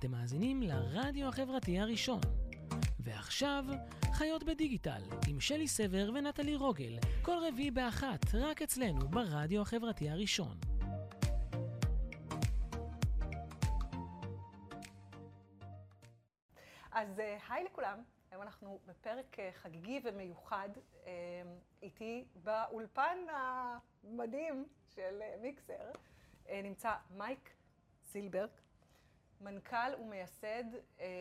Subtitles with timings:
[0.00, 2.20] אתם מאזינים לרדיו החברתי הראשון.
[3.00, 3.64] ועכשיו,
[4.12, 10.56] חיות בדיגיטל, עם שלי סבר ונטלי רוגל, כל רביעי באחת, רק אצלנו, ברדיו החברתי הראשון.
[16.92, 20.68] אז אה, היי לכולם, היום אנחנו בפרק אה, חגיגי ומיוחד.
[21.06, 21.12] אה,
[21.82, 24.64] איתי באולפן המדהים
[24.94, 25.90] של מיקסר
[26.52, 27.50] נמצא מייק
[28.12, 28.50] זילברג,
[29.40, 30.64] מנכ"ל ומייסד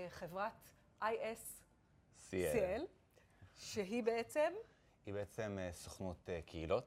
[0.10, 0.72] חברת
[1.04, 2.82] ISCL,
[3.56, 4.54] שהיא בעצם?
[5.06, 6.86] היא בעצם סוכנות קהילות.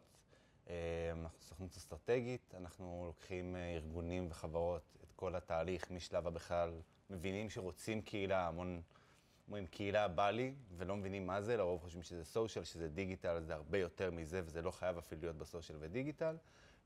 [1.12, 8.48] אנחנו סוכנות אסטרטגית, אנחנו לוקחים ארגונים וחברות את כל התהליך משלב הבכלל מבינים שרוצים קהילה,
[8.48, 8.82] המון
[9.46, 13.54] אומרים קהילה בא לי, ולא מבינים מה זה, לרוב חושבים שזה סושיאל, שזה דיגיטל, זה
[13.54, 16.36] הרבה יותר מזה, וזה לא חייב אפילו להיות בסושיאל ודיגיטל.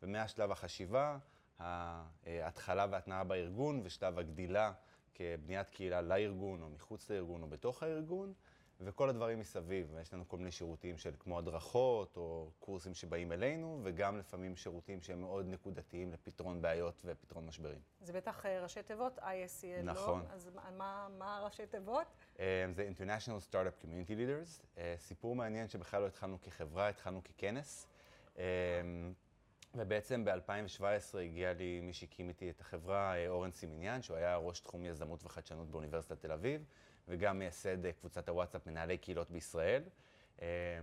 [0.02, 1.18] ומהשלב החשיבה,
[1.58, 4.72] ההתחלה והתנאה בארגון, ושלב הגדילה
[5.14, 8.32] כבניית קהילה לארגון, או מחוץ לארגון, או בתוך הארגון,
[8.80, 9.94] וכל הדברים מסביב.
[10.02, 15.00] יש לנו כל מיני שירותים של כמו הדרכות, או קורסים שבאים אלינו, וגם לפעמים שירותים
[15.02, 17.80] שהם מאוד נקודתיים לפתרון בעיות ופתרון משברים.
[18.00, 19.92] זה בטח אה, ראשי תיבות, ISCL, לא?
[19.92, 20.20] נכון.
[20.20, 20.34] לא?
[20.34, 22.06] אז מה, מה ראשי תיבות?
[22.40, 24.78] אה, זה International Startup Community Leaders.
[24.78, 27.86] אה, סיפור מעניין שבכלל לא התחלנו כחברה, התחלנו ככנס.
[29.76, 34.84] ובעצם ב-2017 הגיע לי מי שהקים איתי את החברה, אורן סימיניאן, שהוא היה ראש תחום
[34.84, 36.64] יזמות וחדשנות באוניברסיטת תל אביב,
[37.08, 39.82] וגם מייסד קבוצת הוואטסאפ מנהלי קהילות בישראל.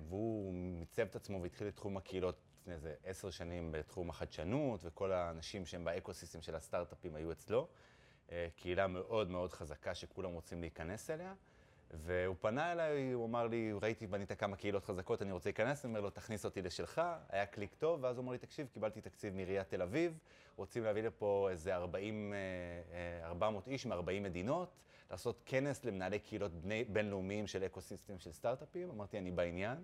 [0.07, 5.11] והוא מיצב את עצמו והתחיל את תחום הקהילות לפני איזה עשר שנים בתחום החדשנות, וכל
[5.11, 7.67] האנשים שהם באקוסיסטם של הסטארט-אפים היו אצלו.
[8.55, 11.33] קהילה מאוד מאוד חזקה שכולם רוצים להיכנס אליה.
[12.01, 15.89] והוא פנה אליי, הוא אמר לי, ראיתי, בנית כמה קהילות חזקות, אני רוצה להיכנס, אני
[15.91, 19.35] אומר לו, תכניס אותי לשלך, היה קליק טוב, ואז הוא אמר לי, תקשיב, קיבלתי תקציב
[19.35, 20.17] מעיריית תל אביב,
[20.55, 22.33] רוצים להביא לפה איזה 40,
[23.23, 24.73] 400 אה, אה, איש מ-40 מדינות,
[25.11, 26.51] לעשות כנס למנהלי קהילות
[26.89, 29.77] בינלאומיים של ecosystem של סטארט-אפים, אמרתי, אני בעניין.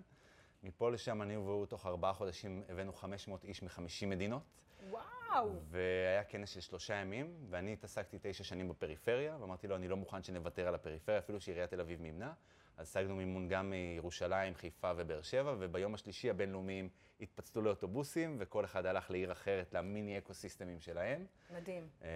[0.62, 4.42] מפה לשם אני והוא, תוך ארבעה חודשים הבאנו 500 איש מ-50 מדינות.
[4.90, 5.50] וואו.
[5.70, 10.22] והיה כנס של שלושה ימים, ואני התעסקתי תשע שנים בפריפריה, ואמרתי לו, אני לא מוכן
[10.22, 12.32] שנוותר על הפריפריה, אפילו שעיריית תל אביב מימנה.
[12.76, 16.88] אז השגנו מימון גם מירושלים, חיפה ובאר שבע, וביום השלישי הבינלאומיים
[17.20, 21.26] התפצלו לאוטובוסים, וכל אחד הלך לעיר אחרת, למיני אקו-סיסטמים שלהם.
[21.54, 21.88] מדהים.
[22.02, 22.08] אה,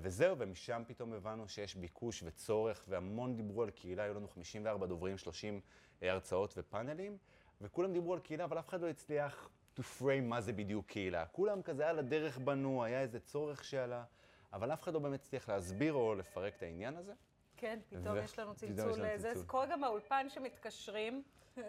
[0.00, 5.18] וזהו, ומשם פתאום הבנו שיש ביקוש וצורך, והמון דיברו על קהילה, היו לנו 54 דוברים,
[5.18, 5.60] 30
[6.02, 7.18] הרצאות ופאנלים.
[7.60, 11.26] וכולם דיברו על קהילה, אבל אף אחד לא הצליח to frame מה זה בדיוק קהילה.
[11.26, 14.04] כולם כזה על הדרך בנו, היה איזה צורך שעלה,
[14.52, 17.12] אבל אף אחד לא באמת הצליח להסביר או לפרק את העניין הזה.
[17.56, 18.20] כן, פתאום ו...
[18.24, 21.22] יש לנו צלצול לזה, זה קורה גם באולפן שמתקשרים.
[21.58, 21.62] אמ,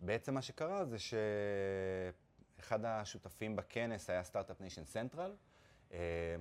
[0.00, 0.96] ובעצם מה שקרה זה
[2.58, 5.34] שאחד השותפים בכנס היה Start-Up Nation Central,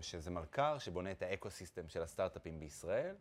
[0.02, 3.16] שזה מלכ"ר שבונה את ה ecosystem של הסטארט-אפים בישראל.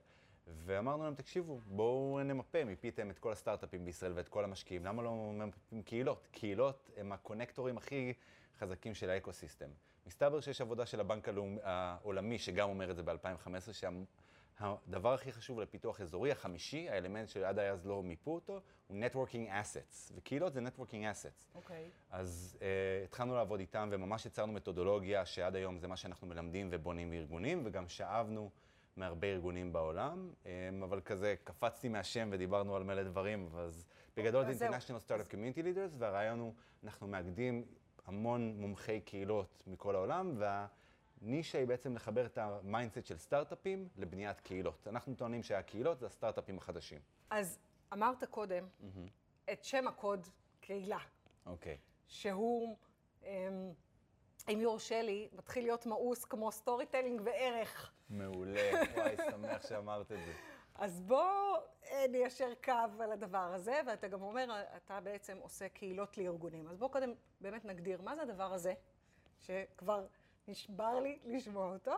[0.64, 5.14] ואמרנו להם, תקשיבו, בואו נמפה, מיפיתם את כל הסטארט-אפים בישראל ואת כל המשקיעים, למה לא
[5.14, 6.28] ממפים קהילות?
[6.30, 8.12] קהילות הם ה connectorים הכי
[8.58, 9.68] חזקים של האקו-סיסטם.
[10.06, 11.28] מסתבר שיש עבודה של הבנק.
[11.62, 17.86] העולמי, שגם אומר את זה ב-2015, שהדבר הכי חשוב לפיתוח אזורי, החמישי, האלמנט שעד אז
[17.86, 20.80] לא מיפו אותו, הוא Networking Assets, וקהילות זה Networking
[21.14, 21.54] Assets.
[21.54, 21.90] אוקיי.
[21.90, 22.14] Okay.
[22.14, 22.62] אז uh,
[23.04, 27.88] התחלנו לעבוד איתם, וממש יצרנו מתודולוגיה שעד היום זה מה שאנחנו מלמדים ובונים בארגונים, וגם
[27.88, 28.50] שאבנו
[28.98, 33.86] מהרבה ארגונים בעולם, אמ, אבל כזה קפצתי מהשם ודיברנו על מלא דברים, אז
[34.16, 36.52] בגדול זה International Startup Community Leaders, והרעיון הוא,
[36.84, 37.64] אנחנו מאגדים
[38.06, 44.40] המון מומחי קהילות מכל העולם, והנישה היא בעצם לחבר את ה mindset של סטארט-אפים לבניית
[44.40, 44.88] קהילות.
[44.88, 47.00] אנחנו טוענים שהקהילות זה הסטארט-אפים החדשים.
[47.30, 47.58] אז
[47.92, 49.52] אמרת קודם mm-hmm.
[49.52, 50.26] את שם הקוד
[50.60, 50.98] קהילה.
[51.46, 51.74] אוקיי.
[51.74, 51.78] Okay.
[52.08, 52.76] שהוא...
[53.22, 53.26] Um,
[54.48, 57.92] אם יורשה לי, מתחיל להיות מאוס כמו storytelling וערך.
[58.10, 60.32] מעולה, וואי, שמח שאמרת את זה.
[60.74, 61.56] אז בוא
[61.90, 66.68] אה, ניישר קו על הדבר הזה, ואתה גם אומר, אתה בעצם עושה קהילות לארגונים.
[66.68, 68.74] אז בוא קודם באמת נגדיר מה זה הדבר הזה,
[69.38, 70.06] שכבר
[70.48, 71.92] נשבר לי לשמוע אותו,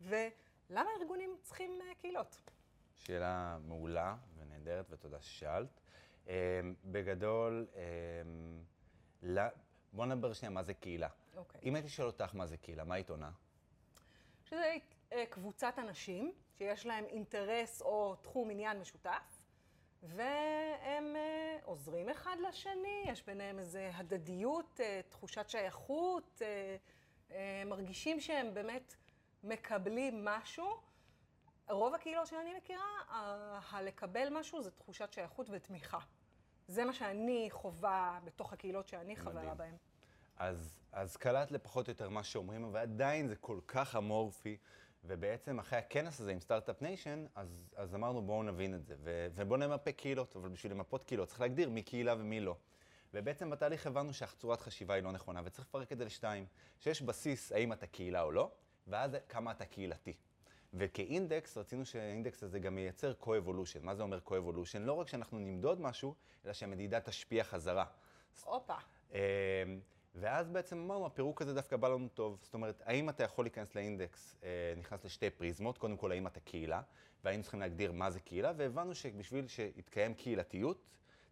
[0.00, 2.40] ולמה ארגונים צריכים אה, קהילות?
[2.94, 5.80] שאלה מעולה ונהדרת, ותודה ששאלת.
[6.28, 7.66] אה, בגדול,
[9.92, 11.08] בוא נדבר שנייה מה זה קהילה.
[11.36, 11.60] אוקיי.
[11.64, 13.30] אם הייתי שואל אותך מה זה קהילה, מה היית עונה?
[14.44, 14.76] שזה
[15.12, 19.40] אה, קבוצת אנשים שיש להם אינטרס או תחום עניין משותף,
[20.02, 26.42] והם אה, עוזרים אחד לשני, יש ביניהם איזו הדדיות, אה, תחושת שייכות,
[27.66, 28.94] מרגישים שהם באמת
[29.44, 30.80] מקבלים משהו.
[31.68, 32.84] רוב הקהילות שאני מכירה,
[33.70, 35.98] הלקבל משהו זה תחושת שייכות ותמיכה.
[36.68, 39.74] זה מה שאני חווה בתוך הקהילות שאני חברה בהן.
[40.36, 44.56] אז, אז קלט לפחות או יותר מה שאומרים, אבל עדיין זה כל כך אמורפי.
[45.04, 49.28] ובעצם אחרי הכנס הזה עם Start-Up Nation, אז, אז אמרנו בואו נבין את זה, ו,
[49.34, 52.56] ובואו נמפה קהילות, אבל בשביל למפות קהילות צריך להגדיר מי קהילה ומי לא.
[53.14, 56.46] ובעצם בתהליך הבנו שהצורת חשיבה היא לא נכונה, וצריך לפרק את זה לשתיים,
[56.80, 58.50] שיש בסיס האם אתה קהילה או לא,
[58.86, 60.14] ואז כמה אתה קהילתי.
[60.74, 63.80] וכאינדקס, רצינו שהאינדקס הזה גם ייצר co-evolution.
[63.82, 64.78] מה זה אומר co-evolution?
[64.78, 67.84] לא רק שאנחנו נמדוד משהו, אלא שהמדידה תשפיע חזרה.
[68.44, 68.74] הופה.
[69.12, 69.18] אמ,
[70.14, 72.38] ואז בעצם אמרנו, הפירוק הזה דווקא בא לנו טוב.
[72.42, 76.40] זאת אומרת, האם אתה יכול להיכנס לאינדקס, אה, נכנס לשתי פריזמות, קודם כל, האם אתה
[76.40, 76.82] קהילה,
[77.24, 80.84] והיינו צריכים להגדיר מה זה קהילה, והבנו שבשביל שיתקיים קהילתיות,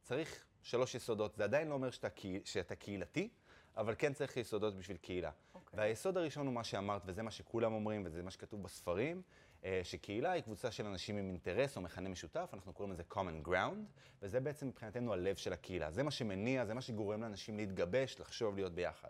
[0.03, 1.37] צריך שלוש יסודות.
[1.37, 2.09] זה עדיין לא אומר שאתה,
[2.45, 3.29] שאתה קהילתי,
[3.77, 5.31] אבל כן צריך יסודות בשביל קהילה.
[5.77, 9.23] והיסוד הראשון הוא מה שאמרת, וזה מה שכולם אומרים, וזה מה שכתוב בספרים,
[9.65, 13.49] אה, שקהילה היא קבוצה של אנשים עם אינטרס או מכנה משותף, אנחנו קוראים לזה common
[13.49, 15.91] ground, וזה בעצם מבחינתנו הלב של הקהילה.
[15.91, 19.09] זה מה שמניע, זה מה שגורם לאנשים להתגבש, לחשוב, להיות ביחד.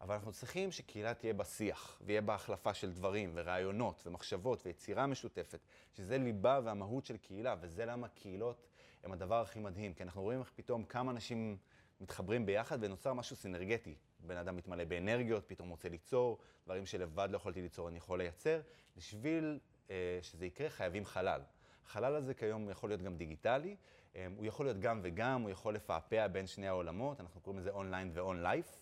[0.00, 5.60] אבל אנחנו צריכים שקהילה תהיה בשיח, ויהיה בה החלפה של דברים, ורעיונות, ומחשבות, ויצירה משותפת,
[5.96, 8.66] שזה ליבה והמהות של קהילה, וזה למה קהילות
[9.04, 11.56] הם הדבר הכי מדהים, כי אנחנו רואים איך פתאום כמה אנשים
[12.00, 13.94] מתחברים ביחד ונוצר משהו סינרגטי.
[14.20, 18.60] בן אדם מתמלא באנרגיות, פתאום רוצה ליצור, דברים שלבד לא יכולתי ליצור, אני יכול לייצר.
[18.96, 19.58] בשביל
[19.90, 21.40] אה, שזה יקרה חייבים חלל.
[21.86, 23.76] החלל הזה כיום יכול להיות גם דיגיטלי,
[24.16, 27.70] אה, הוא יכול להיות גם וגם, הוא יכול לפעפע בין שני העולמות, אנחנו קוראים לזה
[27.70, 28.80] אונליין ואון לייף.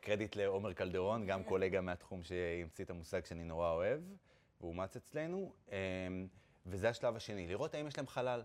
[0.00, 4.00] קרדיט לעומר קלדרון, גם קולגה מהתחום שהמציא את המושג שאני נורא אוהב,
[4.60, 5.52] והוא אומץ אצלנו.
[5.72, 5.78] אה,
[6.66, 8.42] וזה השלב השני, לראות האם יש להם חלל.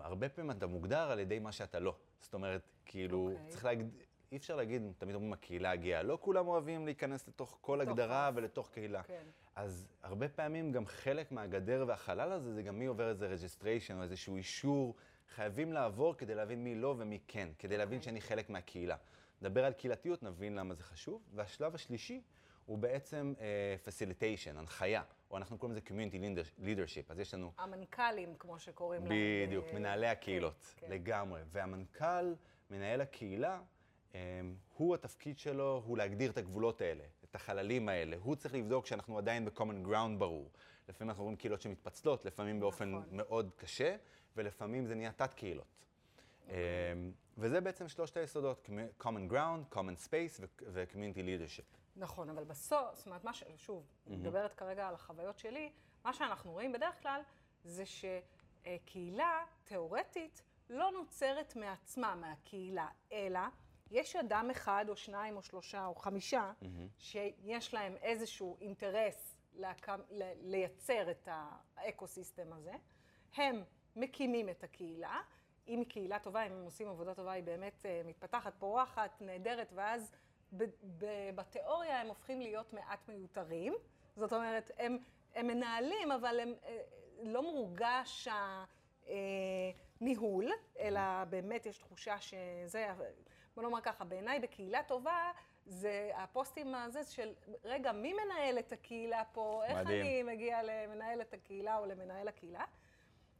[0.00, 1.96] הרבה פעמים אתה מוגדר על ידי מה שאתה לא.
[2.22, 3.32] זאת אומרת, כאילו, okay.
[3.32, 3.48] אוקיי.
[3.48, 3.88] צריך להגיד,
[4.32, 6.02] אי אפשר להגיד, תמיד אומרים הקהילה הגאה.
[6.02, 8.30] לא כולם אוהבים להיכנס לתוך כל הגדרה.
[8.34, 9.02] ולתוך קהילה.
[9.02, 9.22] כן.
[9.54, 14.02] אז הרבה פעמים גם חלק מהגדר והחלל הזה, זה גם מי עובר איזה registration או
[14.02, 14.94] איזשהו אישור.
[15.34, 18.02] חייבים לעבור כדי להבין מי לא ומי כן, כדי להבין okay.
[18.02, 18.96] שאני חלק מהקהילה.
[19.42, 21.22] נדבר על קהילתיות, נבין למה זה חשוב.
[21.34, 22.22] והשלב השלישי
[22.66, 23.40] הוא בעצם uh,
[23.88, 27.52] facilitation, הנחיה, או אנחנו קוראים לזה community leadership, אז יש לנו...
[27.58, 29.18] המנכ"לים, כמו שקוראים להם.
[29.46, 29.74] בדיוק, ל...
[29.74, 30.92] מנהלי הקהילות, כן, כן.
[30.92, 31.40] לגמרי.
[31.52, 32.34] והמנכ"ל,
[32.70, 33.60] מנהל הקהילה,
[34.12, 34.14] um,
[34.76, 38.16] הוא התפקיד שלו, הוא להגדיר את הגבולות האלה, את החללים האלה.
[38.22, 40.50] הוא צריך לבדוק שאנחנו עדיין ב-common ground ברור.
[40.88, 43.08] לפעמים אנחנו רואים קהילות שמתפצלות, לפעמים באופן נכון.
[43.16, 43.96] מאוד קשה,
[44.36, 45.64] ולפעמים זה נהיה תת-קהילות.
[45.64, 46.48] Okay.
[46.48, 46.58] אוקיי.
[46.92, 48.68] Um, וזה בעצם שלושת היסודות,
[49.00, 51.81] common ground, common space ו-community leadership.
[51.96, 53.44] נכון, אבל בסוף, זאת אומרת, מה ש...
[53.56, 54.18] שוב, אני mm-hmm.
[54.18, 55.72] מדברת כרגע על החוויות שלי,
[56.04, 57.20] מה שאנחנו רואים בדרך כלל
[57.64, 63.40] זה שקהילה תיאורטית לא נוצרת מעצמה, מהקהילה, אלא
[63.90, 66.66] יש אדם אחד או שניים או שלושה או חמישה mm-hmm.
[66.98, 70.00] שיש להם איזשהו אינטרס להקם,
[70.42, 71.28] לייצר את
[71.76, 72.72] האקו-סיסטם הזה,
[73.36, 73.62] הם
[73.96, 75.20] מקימים את הקהילה,
[75.68, 79.72] אם היא קהילה טובה, אם הם עושים עבודה טובה, היא באמת uh, מתפתחת, פורחת, נהדרת,
[79.74, 80.12] ואז
[81.34, 83.74] בתיאוריה הם הופכים להיות מעט מיותרים.
[84.16, 84.98] זאת אומרת, הם,
[85.34, 86.82] הם מנהלים, אבל הם, אה,
[87.22, 88.28] לא מורגש
[90.00, 92.88] הניהול, אלא באמת יש תחושה שזה,
[93.54, 95.30] בוא נאמר ככה, בעיניי בקהילה טובה,
[95.66, 97.32] זה הפוסטים הזה של,
[97.64, 99.62] רגע, מי מנהל את הקהילה פה?
[99.64, 99.78] מדהים.
[99.78, 102.64] איך אני מגיע למנהל את הקהילה או למנהל הקהילה?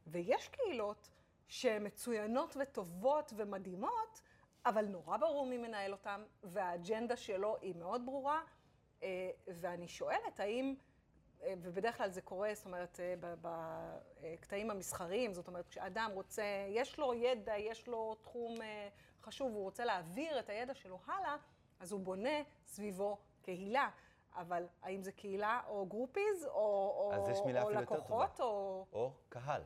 [0.07, 1.09] ויש קהילות
[1.47, 4.21] שהן מצוינות וטובות ומדהימות,
[4.65, 8.41] אבל נורא ברור מי מנהל אותם, והאג'נדה שלו היא מאוד ברורה,
[9.03, 10.75] אה, ואני שואלת, האם,
[11.43, 13.33] אה, ובדרך כלל זה קורה, זאת אומרת, אה,
[14.21, 18.55] בקטעים המסחריים, זאת אומרת, כשאדם רוצה, יש לו ידע, יש לו תחום
[19.21, 21.35] חשוב, הוא רוצה להעביר את הידע שלו הלאה,
[21.79, 23.89] אז הוא בונה סביבו קהילה.
[24.35, 27.13] אבל האם זה קהילה או גרופיז, או, או,
[27.61, 28.85] או לקוחות, או...
[28.93, 29.61] או קהל.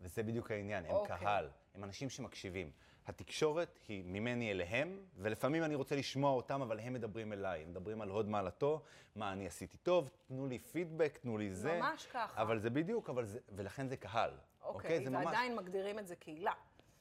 [0.00, 0.94] וזה בדיוק העניין, הם okay.
[0.94, 1.18] אוקיי.
[1.18, 2.72] קהל, הם אנשים שמקשיבים.
[3.08, 7.62] התקשורת היא ממני אליהם, ולפעמים אני רוצה לשמוע אותם, אבל הם מדברים אליי.
[7.62, 8.82] הם מדברים על הוד מעלתו,
[9.16, 11.78] מה אני עשיתי טוב, תנו לי פידבק, תנו לי זה.
[11.78, 12.42] ממש ככה.
[12.42, 14.30] אבל זה בדיוק, אבל זה, ולכן זה קהל.
[14.62, 15.62] אוקיי, אוקיי זה ועדיין ממש...
[15.62, 16.52] מגדירים את זה קהילה.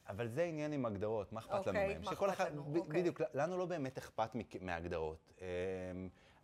[0.09, 2.01] אבל זה עניין עם הגדרות, מה אכפת אוקיי, לנו מהם?
[2.01, 2.63] מה אכפת לנו?
[2.63, 3.01] ב- אוקיי.
[3.01, 4.29] בדיוק, לנו לא באמת אכפת
[4.61, 5.33] מהגדרות.
[5.41, 5.45] אמ,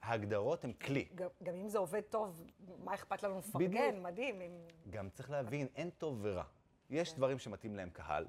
[0.02, 1.08] ההגדרות הן כלי.
[1.16, 2.44] גם, גם אם זה עובד טוב,
[2.84, 4.04] מה אכפת לנו לפרגן?
[4.04, 4.42] מדהים.
[4.42, 4.52] אם...
[4.90, 6.44] גם צריך להבין, אין טוב ורע.
[6.90, 7.18] יש כן.
[7.18, 8.26] דברים שמתאים להם קהל,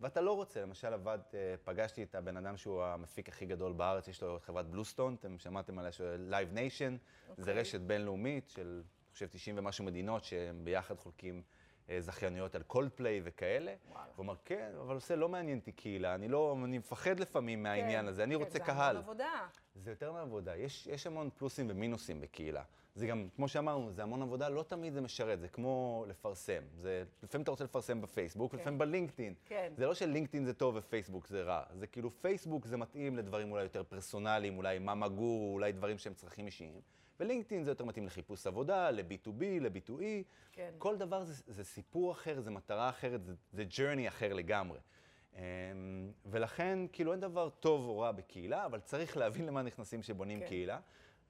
[0.00, 4.08] ואתה לא רוצה, למשל עבד, אה, פגשתי את הבן אדם שהוא המפיק הכי גדול בארץ,
[4.08, 5.90] יש לו את חברת בלוסטון, אתם שמעתם עליה,
[6.30, 7.32] Live Nation, okay.
[7.36, 7.54] זה אוקיי.
[7.54, 11.42] רשת בינלאומית של, אני חושב, 90 ומשהו מדינות, שהם ביחד חולקים
[11.90, 13.74] אה, זכיינויות על קולדפליי וכאלה.
[13.88, 14.06] וואלה.
[14.16, 18.02] הוא אמר, כן, אבל עושה, לא מעניין אותי קהילה, אני לא, אני מפחד לפעמים מהעניין
[18.02, 18.96] כן, הזה, אני כן, רוצה קהל.
[18.96, 19.46] זה עבודה.
[19.74, 20.56] זה יותר מעבודה.
[20.56, 22.62] יש, יש המון פלוסים ומינוסים בקהילה.
[22.98, 26.62] זה גם, כמו שאמרנו, זה המון עבודה, לא תמיד זה משרת, זה כמו לפרסם.
[26.76, 28.58] זה, לפעמים אתה רוצה לפרסם בפייסבוק, כן.
[28.58, 29.34] לפעמים בלינקדאין.
[29.44, 29.72] כן.
[29.76, 31.62] זה לא שלינקדאין זה טוב ופייסבוק זה רע.
[31.74, 36.14] זה כאילו, פייסבוק זה מתאים לדברים אולי יותר פרסונליים, אולי מה מגור, אולי דברים שהם
[36.14, 36.80] צרכים אישיים.
[37.20, 40.02] ולינקדאין זה יותר מתאים לחיפוש עבודה, ל-B2B, ל-B2E.
[40.52, 40.70] כן.
[40.78, 44.78] כל דבר זה, זה סיפור אחר, זה מטרה אחרת, זה, זה journey אחר לגמרי.
[45.34, 45.40] אמ,
[46.26, 50.46] ולכן, כאילו, אין דבר טוב או רע בקהילה, אבל צריך להבין למה נכנסים שבונים כן.
[50.46, 50.78] קהילה.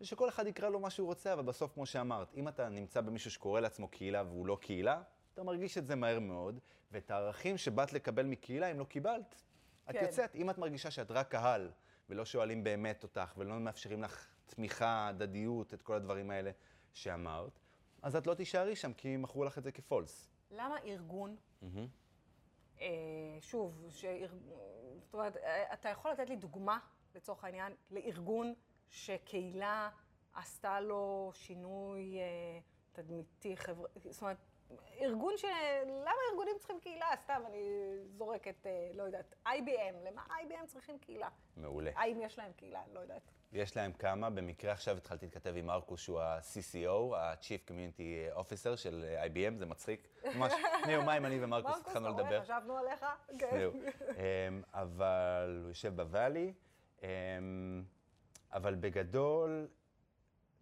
[0.01, 3.31] ושכל אחד יקרא לו מה שהוא רוצה, אבל בסוף, כמו שאמרת, אם אתה נמצא במישהו
[3.31, 5.03] שקורא לעצמו קהילה והוא לא קהילה,
[5.35, 6.61] אתה מרגיש את זה מהר מאוד,
[6.93, 9.43] ואת הערכים שבאת לקבל מקהילה, אם לא קיבלת,
[9.91, 10.05] את כן.
[10.05, 10.35] יוצאת.
[10.35, 11.71] אם את מרגישה שאת רק קהל,
[12.09, 16.51] ולא שואלים באמת אותך, ולא מאפשרים לך תמיכה, הדדיות, את כל הדברים האלה
[16.93, 17.61] שאמרת,
[18.03, 20.31] אז את לא תישארי שם, כי מכרו לך את זה כפולס.
[20.51, 21.37] למה ארגון,
[22.81, 22.87] אה,
[23.41, 24.35] שוב, שאיר...
[25.01, 26.79] זאת אומרת, אה, אתה יכול לתת לי דוגמה,
[27.15, 28.55] לצורך העניין, לארגון
[28.91, 29.91] שקהילה
[30.35, 32.61] עשתה לו שינוי אה,
[32.93, 33.89] תדמיתי, חברה...
[34.11, 34.37] זאת אומרת,
[35.01, 35.45] ארגון ש...
[35.87, 37.07] למה ארגונים צריכים קהילה?
[37.17, 37.69] סתם, אני
[38.17, 41.29] זורקת, אה, לא יודעת, IBM, למה IBM צריכים קהילה?
[41.57, 41.91] מעולה.
[41.95, 42.81] האם יש להם קהילה?
[42.93, 43.31] לא יודעת.
[43.53, 49.05] יש להם כמה, במקרה עכשיו התחלתי להתכתב עם מרקוס, שהוא ה-CCO, ה-Chief Community Officer של
[49.09, 50.09] אה, IBM, זה מצחיק.
[50.35, 52.43] ממש, לפני יומיים אני ומרקוס מרקוס, התחלנו לדבר.
[52.43, 53.07] חשבנו עליך?
[53.39, 53.57] כן.
[54.49, 56.53] אמ, אבל הוא יושב בוואלי.
[58.53, 59.69] אבל בגדול,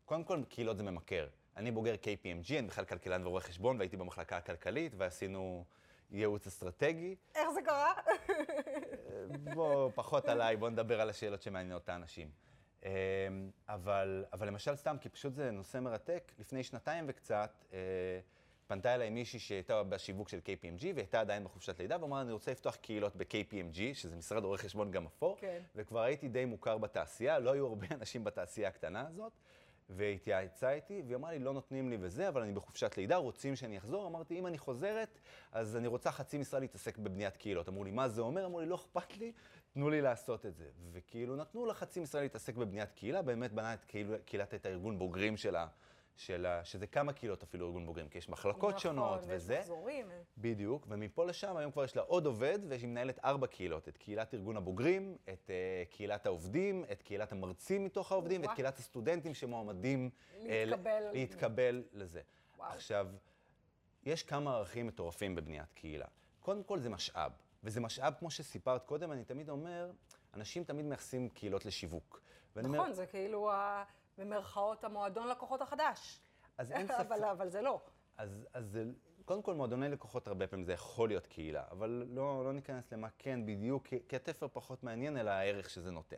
[0.05, 1.28] קודם כל, קהילות זה ממכר.
[1.57, 5.64] אני בוגר KPMG, אני בכלל כלכלן ורואה חשבון, והייתי במחלקה הכלכלית, ועשינו
[6.11, 7.16] ייעוץ אסטרטגי.
[7.35, 7.93] איך זה קרה?
[9.55, 12.31] בוא, פחות עליי, בוא נדבר על השאלות שמעניינות את האנשים.
[12.85, 12.90] אמ,
[13.69, 17.78] אבל, אבל למשל סתם, כי פשוט זה נושא מרתק, לפני שנתיים וקצת, אה,
[18.66, 22.76] פנתה אליי מישהי שהייתה בשיווק של KPMG, והייתה עדיין בחופשת לידה, ואמרה, אני רוצה לפתוח
[22.76, 25.61] קהילות ב-KPMG, שזה משרד רואי חשבון גם אפור, כן.
[25.76, 29.32] וכבר הייתי די מוכר בתעשייה, לא היו הרבה אנשים בתעשייה הקטנה הזאת,
[29.90, 33.78] והתייעצה איתי, והיא אמרה לי, לא נותנים לי וזה, אבל אני בחופשת לידה, רוצים שאני
[33.78, 34.06] אחזור?
[34.06, 35.18] אמרתי, אם אני חוזרת,
[35.52, 37.68] אז אני רוצה חצי משרה להתעסק בבניית קהילות.
[37.68, 38.46] אמרו לי, מה זה אומר?
[38.46, 39.32] אמרו לי, לא אכפת לי,
[39.75, 40.68] תנו לי לעשות את זה.
[40.92, 44.99] וכאילו, נתנו לה חצי משרה להתעסק בבניית קהילה, באמת בנה את קהיל, קהילת את הארגון
[44.99, 45.66] בוגרים שלה,
[46.16, 49.58] שלה, שזה כמה קהילות אפילו ארגון בוגרים, כי יש מחלקות שונות נכון, ויש וזה.
[49.58, 50.06] מחזורים.
[50.38, 54.35] בדיוק, ומפה לשם היום כבר יש לה עוד עובד, והיא מנהלת ארבע קהילות, את קהילת
[54.35, 58.50] ארגון הבוגרים, את uh, קהילת העובדים, את קהילת המרצים מתוך העובדים, ואת.
[58.54, 61.11] קהילת הסטודנטים שמועמדים אה, להתקבל.
[61.12, 62.20] להתקבל לזה.
[62.58, 62.73] וואו.
[62.73, 63.08] עכשיו,
[64.04, 66.06] יש כמה ערכים מטורפים בבניית קהילה.
[66.40, 67.32] קודם כל זה משאב,
[67.64, 69.90] וזה משאב, כמו שסיפרת קודם, אני תמיד אומר,
[70.35, 72.20] אנשים תמיד מייחסים קהילות לשיווק.
[72.56, 73.85] ואני אומר, נכון, זה כאילו, ה-
[74.18, 76.20] במרכאות, המועדון לקוחות החדש.
[76.58, 77.00] אז אין ספק.
[77.00, 77.80] אבל, אבל זה לא.
[78.16, 78.78] אז, אז
[79.25, 83.08] קודם כל, מועדוני לקוחות הרבה פעמים זה יכול להיות קהילה, אבל לא, לא ניכנס למה
[83.18, 86.16] כן בדיוק, כי, כי התפר פחות מעניין, אלא הערך שזה נותן.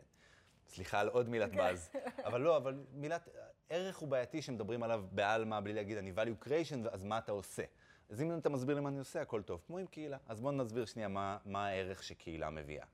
[0.67, 1.91] סליחה על עוד מילת באז.
[2.25, 3.29] אבל לא, אבל מילת,
[3.69, 7.63] ערך הוא בעייתי שמדברים עליו בעלמא, בלי להגיד, אני value creation, אז מה אתה עושה?
[8.09, 10.17] אז אם אתה מסביר לי מה אני עושה, הכל טוב, כמו עם קהילה.
[10.27, 12.85] אז בואו נסביר שנייה מה, מה הערך שקהילה מביאה.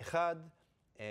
[0.00, 0.36] אחד,
[0.98, 1.04] אמ,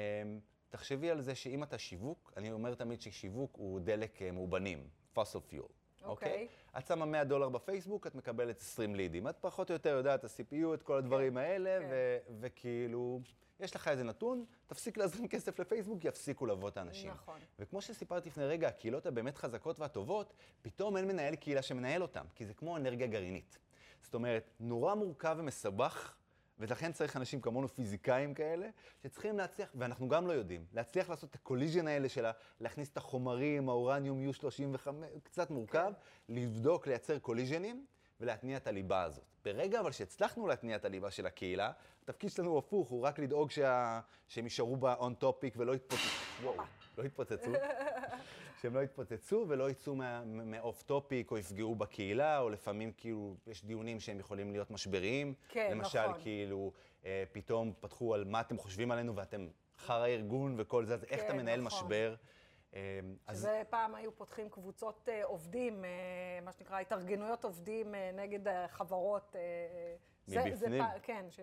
[0.76, 5.52] תחשבי על זה שאם אתה שיווק, אני אומר תמיד ששיווק הוא דלק אה, מאובנים, fossil
[5.52, 5.72] fuel.
[6.04, 6.48] אוקיי.
[6.78, 9.28] את שמה 100 דולר בפייסבוק, את מקבלת 20 לידים.
[9.28, 11.88] את פחות או יותר יודעת ה-CPU, את כל הדברים האלה, כן.
[11.90, 13.20] ו- וכאילו,
[13.60, 17.12] יש לך איזה נתון, תפסיק להזרים כסף לפייסבוק, יפסיקו לבוא את האנשים.
[17.12, 17.40] נכון.
[17.60, 22.46] וכמו שסיפרתי לפני רגע, הקהילות הבאמת חזקות והטובות, פתאום אין מנהל קהילה שמנהל אותם, כי
[22.46, 23.58] זה כמו אנרגיה גרעינית.
[24.02, 26.16] זאת אומרת, נורא מורכב ומסובך,
[26.60, 28.70] ולכן צריך אנשים כמונו פיזיקאים כאלה,
[29.04, 32.26] שצריכים להצליח, ואנחנו גם לא יודעים, להצליח לעשות את ה collision האלה של
[32.60, 34.88] להכניס את החומרים, האורניום U35,
[35.24, 35.92] קצת מורכב,
[36.30, 37.86] לבדוק, לייצר collisionים
[38.20, 39.24] ולהתניע את הליבה הזאת.
[39.46, 41.72] ברגע אבל שהצלחנו להתניע את הליבה של הקהילה,
[42.04, 44.00] התפקיד שלנו הוא הפוך, הוא רק לדאוג שה...
[44.28, 46.08] שהם יישארו ב-on topic ולא יתפוצצו.
[46.44, 46.56] וואו,
[46.98, 47.52] לא יתפוצצו.
[48.62, 54.00] שהם לא יתפוצצו ולא יצאו מ-off topic או יפגעו בקהילה, או לפעמים כאילו יש דיונים
[54.00, 55.34] שהם יכולים להיות משבריים.
[55.50, 56.22] כן, למשל, נכון.
[56.22, 56.72] כאילו,
[57.06, 61.20] אה, פתאום פתחו על מה אתם חושבים עלינו ואתם חרא ארגון וכל זה, אז איך
[61.24, 61.80] אתה כן, מנהל נכון.
[61.80, 62.16] משבר?
[63.28, 65.90] אז שזה פעם היו פותחים קבוצות אה, עובדים, אה,
[66.44, 69.36] מה שנקרא, התארגנויות עובדים אה, נגד החברות.
[69.36, 69.42] אה,
[70.26, 70.84] זה- זה מבפנים.
[70.84, 71.40] פעם- כן, ש...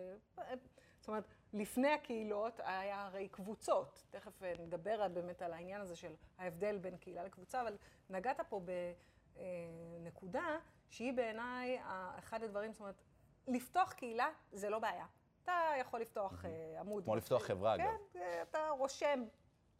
[0.99, 4.05] זאת אומרת, לפני הקהילות היה הרי קבוצות.
[4.11, 7.77] תכף נדבר באמת על העניין הזה של ההבדל בין קהילה לקבוצה, אבל
[8.11, 8.61] נגעת פה
[10.01, 10.59] בנקודה
[10.89, 11.79] שהיא בעיניי
[12.19, 13.03] אחד הדברים, זאת אומרת,
[13.49, 15.07] לפתוח קהילה זה לא בעיה.
[15.45, 16.45] אתה יכול לפתוח
[16.81, 17.05] עמוד.
[17.05, 17.85] כמו לפתוח חברה, אגב.
[18.13, 19.25] כן, אתה רושם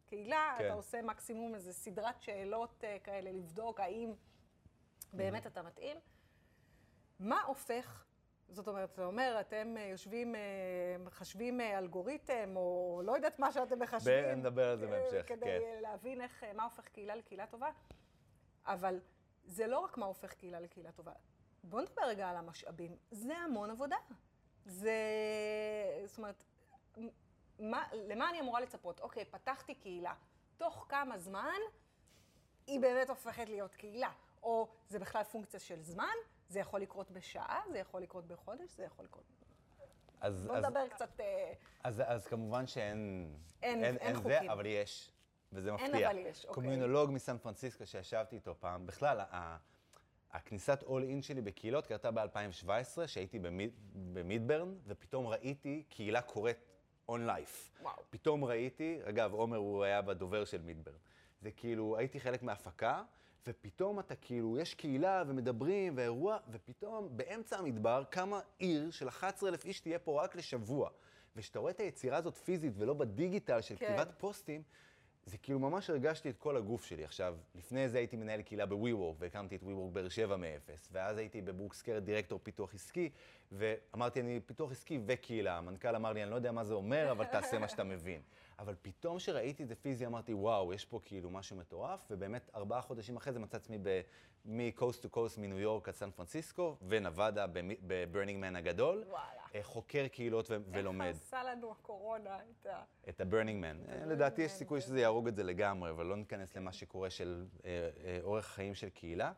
[0.05, 0.65] קהילה, כן.
[0.65, 4.13] אתה עושה מקסימום איזו סדרת שאלות אה, כאלה, לבדוק האם
[5.13, 5.97] באמת אתה מתאים.
[7.19, 8.05] מה הופך,
[8.49, 10.41] זאת אומרת, זה אומר, אתם אה, יושבים, אה,
[10.99, 14.25] מחשבים אה, אלגוריתם, או לא יודעת מה שאתם מחשבים.
[14.25, 15.79] נדבר על זה בהמשך, כדי כן.
[15.81, 17.69] להבין איך, מה הופך קהילה לקהילה טובה.
[18.65, 18.99] אבל
[19.45, 21.11] זה לא רק מה הופך קהילה לקהילה טובה.
[21.63, 22.97] בואו נדבר רגע על המשאבים.
[23.11, 23.95] זה המון עבודה.
[24.65, 24.97] זה,
[26.05, 26.43] זאת אומרת,
[27.59, 28.99] מה, למה אני אמורה לצפות?
[28.99, 30.13] אוקיי, פתחתי קהילה.
[30.57, 31.59] תוך כמה זמן
[32.67, 34.11] היא באמת הופכת להיות קהילה?
[34.43, 36.13] או זה בכלל פונקציה של זמן?
[36.49, 39.23] זה יכול לקרות בשעה, זה יכול לקרות בחודש, זה יכול לקרות...
[40.21, 41.19] אז, בוא אז, נדבר קצת...
[41.19, 43.33] אה, אז, אז כמובן שאין
[43.63, 44.29] אין- אין, אין אין חוקים.
[44.47, 45.11] זה, אבל יש,
[45.53, 46.09] וזה אין, מפתיע.
[46.09, 46.53] אבל יש, אוקיי.
[46.55, 49.57] קומיונולוג מסן פרנסיסקו שישבתי איתו פעם, בכלל, ה-
[50.31, 52.67] הכניסת אול אין שלי בקהילות קרתה ב-2017,
[53.07, 53.71] שהייתי במיד,
[54.13, 56.57] במידברן, ופתאום ראיתי קהילה קורית
[57.09, 57.71] און לייף.
[57.81, 58.03] וואו.
[58.09, 60.95] פתאום ראיתי, אגב, עומר הוא היה בדובר של מידברן.
[61.41, 63.03] זה כאילו, הייתי חלק מההפקה,
[63.47, 69.79] ופתאום אתה כאילו, יש קהילה ומדברים ואירוע, ופתאום באמצע המדבר קמה עיר של 11,000 איש
[69.79, 70.89] תהיה פה רק לשבוע.
[71.35, 73.85] וכשאתה רואה את היצירה הזאת פיזית ולא בדיגיטל של כן.
[73.85, 74.63] כתיבת פוסטים,
[75.25, 77.03] זה כאילו ממש הרגשתי את כל הגוף שלי.
[77.03, 81.41] עכשיו, לפני זה הייתי מנהל קהילה ב-WeWork, והקמתי את WeWork באר שבע מאפס, ואז הייתי
[81.41, 83.09] בברוקסקרת דירקטור פיתוח עסקי,
[83.51, 85.57] ואמרתי, אני פיתוח עסקי וקהילה.
[85.57, 88.21] המנכ"ל אמר לי, אני לא יודע מה זה אומר, אבל תעשה מה שאתה מבין.
[88.59, 92.81] אבל פתאום כשראיתי את זה פיזי, אמרתי, וואו, יש פה כאילו משהו מטורף, ובאמת ארבעה
[92.81, 93.77] חודשים אחרי זה מצא עצמי
[94.45, 97.45] מ-coast to coast מניו יורק עד סן פרנסיסקו, ונבדה
[97.87, 99.03] ב-Burning Man הגדול.
[99.07, 99.42] וואלה.
[99.61, 101.05] חוקר קהילות ו- ולומד.
[101.07, 102.83] איך עשה לנו הקורונה את ה...
[103.09, 103.89] את man.
[103.89, 107.45] אה, לדעתי יש סיכוי שזה יהרוג את זה לגמרי, אבל לא ניכנס למה שקורה של
[107.65, 107.69] אה,
[108.03, 109.31] אה, אורח חיים של קהילה.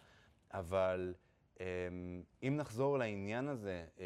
[0.53, 1.13] אבל
[1.60, 1.65] אה,
[2.43, 4.05] אם נחזור לעניין הזה אה,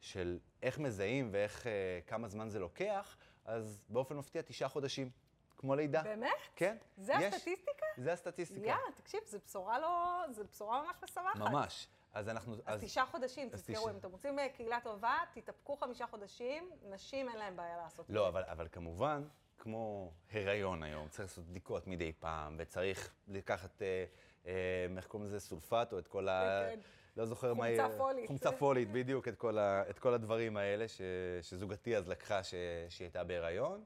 [0.00, 1.66] של איך מזהים ואיך,
[2.06, 5.10] כמה זמן זה לוקח, אז באופן מפתיע תשעה חודשים,
[5.56, 6.02] כמו לידה.
[6.02, 6.28] באמת?
[6.56, 6.76] כן.
[6.96, 7.86] זה יש- הסטטיסטיקה?
[7.96, 8.66] זה הסטטיסטיקה.
[8.66, 10.22] יא, תקשיב, זו בשורה לא...
[10.30, 11.36] זו בשורה ממש משמחת.
[11.36, 11.88] ממש.
[12.14, 12.56] אז אנחנו...
[12.66, 13.92] אז תשעה חודשים, אז תזכרו, תשעה.
[13.92, 18.10] אם אתם רוצים אה, קהילה טובה, תתאפקו חמישה חודשים, נשים אין להם בעיה לעשות את
[18.10, 18.28] לא, זה.
[18.28, 19.22] אבל, אבל כמובן,
[19.58, 24.04] כמו הריון היום, צריך לעשות בדיקות מדי פעם, וצריך לקחת, אה,
[24.46, 26.66] אה, איך קוראים לזה, סולפט, או את כל ה...
[26.70, 26.80] כן, כן.
[27.16, 27.64] לא זוכר מה...
[27.66, 28.26] חומצה פולית.
[28.26, 31.00] חומצה פולית, בדיוק, את כל, ה, את כל הדברים האלה ש,
[31.42, 32.54] שזוגתי אז לקחה ש,
[32.88, 33.84] שהיא הייתה בהיריון.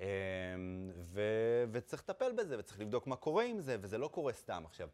[0.00, 0.06] אה,
[1.02, 1.22] ו,
[1.72, 4.62] וצריך לטפל בזה, וצריך לבדוק מה קורה עם זה, וזה לא קורה סתם.
[4.66, 4.88] עכשיו,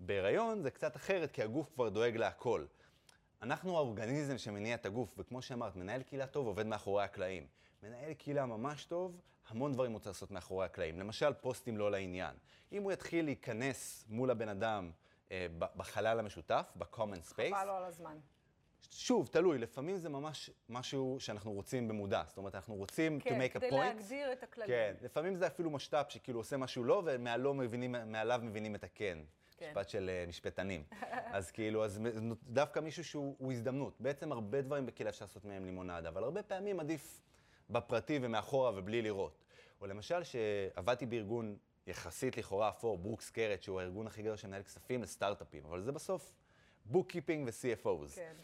[0.00, 2.64] בהיריון זה קצת אחרת, כי הגוף כבר דואג להכל.
[3.42, 7.46] אנחנו האורגניזם שמניע את הגוף, וכמו שאמרת, מנהל קהילה טוב עובד מאחורי הקלעים.
[7.82, 11.00] מנהל קהילה ממש טוב, המון דברים הוא צריך לעשות מאחורי הקלעים.
[11.00, 12.34] למשל, פוסטים לא לעניין.
[12.72, 14.90] אם הוא יתחיל להיכנס מול הבן אדם
[15.30, 18.16] אה, בחלל המשותף, ב-common space, חבל לו על הזמן.
[18.90, 22.22] שוב, תלוי, לפעמים זה ממש משהו שאנחנו רוצים במודע.
[22.26, 23.74] זאת אומרת, אנחנו רוצים to כן, make a כדי point.
[23.74, 24.70] להגדיר את הכללים.
[24.70, 27.94] כן, לפעמים זה אפילו משת"פ שכאילו עושה משהו לא, ומעליו מבינים,
[28.42, 29.18] מבינים את הכן.
[29.58, 29.68] כן.
[29.68, 30.82] משפט של אה, משפטנים.
[31.36, 32.00] אז כאילו, אז
[32.42, 34.00] דווקא מישהו שהוא הוא הזדמנות.
[34.00, 37.20] בעצם הרבה דברים בקהילה אפשר לעשות מהם לימונדה, אבל הרבה פעמים עדיף
[37.70, 39.44] בפרטי ומאחורה ובלי לראות.
[39.80, 45.02] או למשל, שעבדתי בארגון יחסית לכאורה אפור, ברוקס קרת, שהוא הארגון הכי גדול שמנהל כספים
[45.02, 46.34] לסטארט-אפים, אבל זה בסוף
[46.84, 48.14] bookkeeping ו-CFOs.
[48.14, 48.34] כן.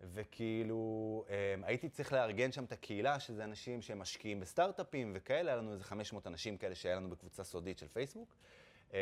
[0.00, 5.72] וכאילו, אמ, הייתי צריך לארגן שם את הקהילה, שזה אנשים שמשקיעים בסטארט-אפים וכאלה, היה לנו
[5.72, 8.36] איזה 500 אנשים כאלה שהיה לנו בקבוצה סודית של פייסבוק.
[8.92, 8.98] אמ,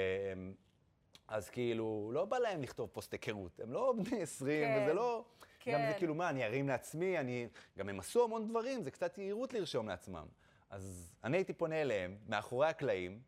[1.33, 5.25] אז כאילו, לא בא להם לכתוב פוסט היכרות, הם לא בני 20, כן, וזה לא...
[5.68, 5.88] גם כן.
[5.92, 7.49] זה כאילו, מה, אני ארים לעצמי, אני...
[7.79, 10.27] גם הם עשו המון דברים, זה קצת יהירות לרשום לעצמם.
[10.71, 13.21] אז אני הייתי פונה אליהם, מאחורי הקלעים,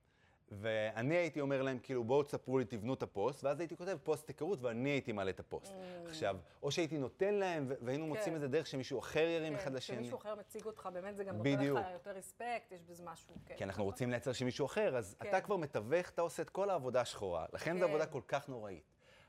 [0.50, 4.28] ואני הייתי אומר להם, כאילו, בואו תספרו לי, תבנו את הפוסט, ואז הייתי כותב פוסט
[4.28, 5.74] היכרות, ואני הייתי מעלה את הפוסט.
[6.06, 8.28] עכשיו, או שהייתי נותן להם, והיינו מוצאים Mm.
[8.28, 8.34] כן.
[8.34, 9.96] איזה דרך שמישהו אחר ירים אחד כן, לשני.
[9.96, 11.60] כשמישהו אחר מציג אותך, באמת זה גם נותן.
[11.60, 13.54] לך יותר רספקט, יש בזה משהו, כן.
[13.56, 15.28] כי אנחנו רוצים לייצר שמישהו אחר, אז כן.
[15.28, 17.46] אתה כבר מתווך, אתה עושה את כל העבודה השחורה.
[17.52, 17.90] לכן זו כן.
[17.90, 18.84] עבודה כל כך נוראית.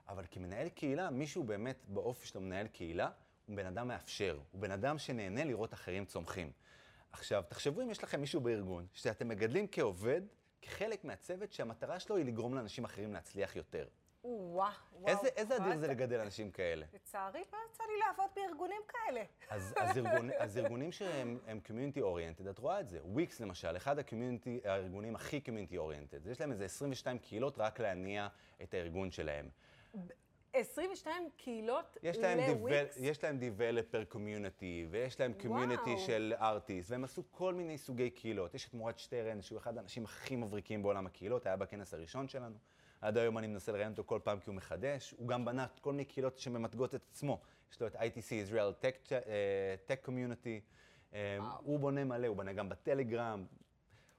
[0.08, 3.10] אבל כמנהל קהילה, מישהו באמת באופי שלו מנהל קהילה,
[3.46, 4.40] הוא בן אדם מאפשר.
[4.52, 6.52] הוא בן אדם שנהנה לראות אחרים צומחים.
[7.12, 10.22] עכשיו, תחשבו אם יש לכם מישהו בארגון, שאתם מגדלים כעובד,
[10.66, 13.88] כחלק מהצוות, שהמטרה שלו היא לגרום לאנשים אחרים להצליח יותר.
[14.24, 15.08] וואו, וואו.
[15.08, 16.86] איזה, איזה אדיר זה לגדל אנשים כאלה.
[16.94, 19.24] לצערי, לא יצא לי לעבוד בארגונים כאלה.
[19.50, 23.00] אז, אז, ארגון, אז ארגונים שהם הם community oriented, את רואה את זה.
[23.04, 23.96] וויקס למשל, אחד
[24.64, 26.30] הארגונים הכי community oriented.
[26.30, 28.28] יש להם איזה 22 קהילות רק להניע
[28.64, 29.50] את הארגון שלהם.
[30.56, 32.98] 22 קהילות יש להם, לוויקס.
[33.02, 36.00] יש להם developer community, ויש להם community וואו.
[36.00, 38.54] של artists, והם עשו כל מיני סוגי קהילות.
[38.54, 42.56] יש את מורד שטרן, שהוא אחד האנשים הכי מבריקים בעולם הקהילות, היה בכנס הראשון שלנו.
[43.02, 45.14] עד היום אני מנסה לראיין אותו כל פעם כי הוא מחדש.
[45.18, 47.42] הוא גם בנה כל מיני קהילות שממתגות את עצמו.
[47.72, 50.62] יש לו את ITC, Israel Tech, אה, Tech Community.
[51.14, 53.46] אה, הוא בונה מלא, הוא בונה גם בטלגרם.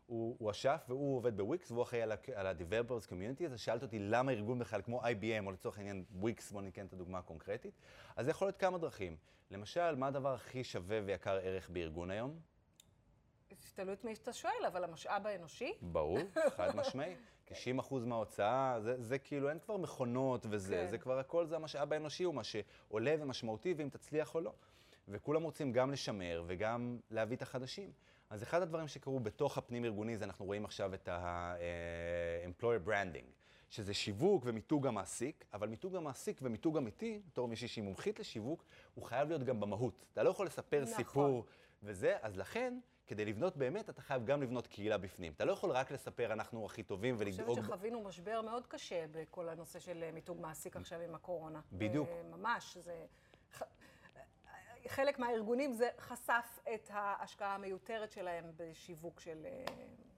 [0.07, 2.03] הוא, הוא אשף והוא עובד בוויקס והוא אחראי
[2.35, 6.53] על ה-Developers Community, אז שאלת אותי למה ארגון בכלל כמו IBM, או לצורך העניין וויקס,
[6.53, 7.75] בוא ניתן את הדוגמה הקונקרטית.
[8.17, 9.17] אז זה יכול להיות כמה דרכים.
[9.51, 12.41] למשל, מה הדבר הכי שווה ויקר ערך בארגון היום?
[13.75, 15.73] תלוי את מי שאתה שואל, אבל המשאב האנושי?
[15.83, 16.19] ברור,
[16.57, 17.15] חד משמעי.
[17.45, 20.87] 90 אחוז מההוצאה, זה, זה כאילו, אין כבר מכונות וזה, כן.
[20.87, 24.53] זה כבר הכל, זה המשאב האנושי, הוא מה שעולה ומשמעותי, ואם תצליח או לא.
[25.09, 27.93] וכולם רוצים גם לשמר וגם להביא את החדשים.
[28.31, 33.27] אז אחד הדברים שקרו בתוך הפנים ארגוני, זה אנחנו רואים עכשיו את ה-employer branding,
[33.71, 39.05] שזה שיווק ומיתוג המעסיק, אבל מיתוג המעסיק ומיתוג אמיתי, בתור מישהי שהיא מומחית לשיווק, הוא
[39.05, 40.05] חייב להיות גם במהות.
[40.13, 40.95] אתה לא יכול לספר נכון.
[40.97, 41.45] סיפור
[41.83, 42.79] וזה, אז לכן...
[43.09, 45.33] כדי לבנות באמת, אתה חייב גם לבנות קהילה בפנים.
[45.33, 47.41] אתה לא יכול רק לספר, אנחנו הכי טובים ולדאוג...
[47.41, 51.61] אני חושבת שחווינו משבר מאוד קשה בכל הנושא של מיתוג מעסיק עכשיו עם הקורונה.
[51.73, 52.09] בדיוק.
[52.31, 53.07] ממש, זה...
[54.89, 59.65] חלק מהארגונים זה חשף את ההשקעה המיותרת שלהם בשיווק של אה,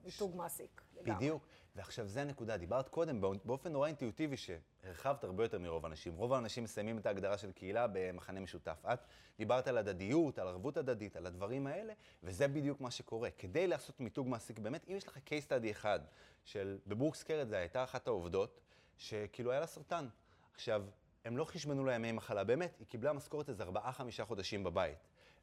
[0.03, 0.81] מיתוג מעסיק.
[1.03, 1.47] בדיוק.
[1.75, 2.57] ועכשיו זה הנקודה.
[2.57, 6.15] דיברת קודם באופן נורא אינטואיטיבי שהרחבת הרבה יותר מרוב האנשים.
[6.15, 8.83] רוב האנשים מסיימים את ההגדרה של קהילה במחנה משותף.
[8.93, 8.99] את
[9.37, 13.29] דיברת על הדדיות, על ערבות הדדית, על הדברים האלה, וזה בדיוק מה שקורה.
[13.37, 15.99] כדי לעשות מיתוג מעסיק, באמת, אם יש לך case study אחד
[16.43, 18.59] של, בברוקס קרת זה הייתה אחת העובדות,
[18.97, 20.07] שכאילו היה לה סרטן.
[20.53, 20.83] עכשיו,
[21.25, 24.97] הם לא חשבנו לה ימי מחלה, באמת, היא קיבלה משכורת איזה ארבעה-חמישה חודשים בבית.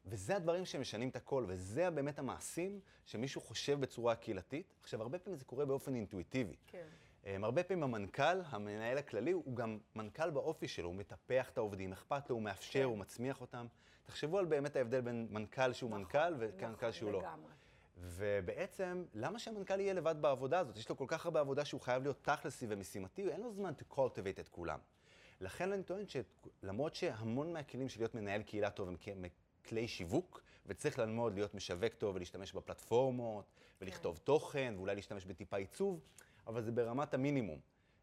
[0.05, 4.73] וזה הדברים שמשנים את הכל, וזה באמת המעשים שמישהו חושב בצורה קהילתית.
[4.81, 6.55] עכשיו, הרבה פעמים זה קורה באופן אינטואיטיבי.
[6.67, 6.87] כן.
[7.23, 11.93] Um, הרבה פעמים המנכ"ל, המנהל הכללי, הוא גם מנכ"ל באופי שלו, הוא מטפח את העובדים,
[11.93, 12.85] אכפת לו, הוא מאפשר, כן.
[12.85, 13.67] הוא מצמיח אותם.
[14.05, 17.19] תחשבו על באמת ההבדל בין מנכ"ל שהוא נכון, מנכ"ל ומנכ"ל נכון, שהוא לא.
[17.19, 17.51] לגמרי.
[17.97, 20.77] ובעצם, למה שהמנכ"ל יהיה לבד בעבודה הזאת?
[20.77, 23.93] יש לו כל כך הרבה עבודה שהוא חייב להיות תכלסי ומשימתי, אין לו זמן to
[23.93, 24.79] cultivate את כולם.
[25.41, 28.95] לכן אני טוען שלמרות שהמון מהכלים של להיות מנהל קהילה טוב הם
[29.65, 33.45] כלי שיווק, וצריך ללמוד להיות משווק טוב ולהשתמש בפלטפורמות,
[33.81, 34.23] ולכתוב כן.
[34.23, 35.99] תוכן, ואולי להשתמש בטיפה עיצוב,
[36.47, 37.59] אבל זה ברמת המינימום,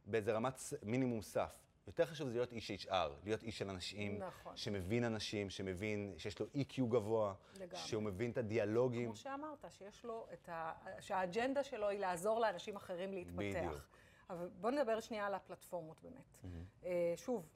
[0.06, 1.52] באיזה רמת מינימום סף.
[1.86, 2.94] יותר חשוב זה להיות איש HR,
[3.24, 4.56] להיות איש של אנשים, נכון.
[4.56, 7.76] שמבין אנשים, שמבין, שיש לו EQ גבוה, לגמרי.
[7.76, 9.06] שהוא מבין את הדיאלוגים.
[9.06, 10.72] כמו שאמרת, שיש לו את ה...
[11.00, 13.38] שהאג'נדה שלו היא לעזור לאנשים אחרים להתפתח.
[13.38, 13.82] בדיוק.
[14.30, 16.38] אבל בואו נדבר שנייה על הפלטפורמות באמת.
[16.42, 16.86] Mm-hmm.
[17.16, 17.48] שוב,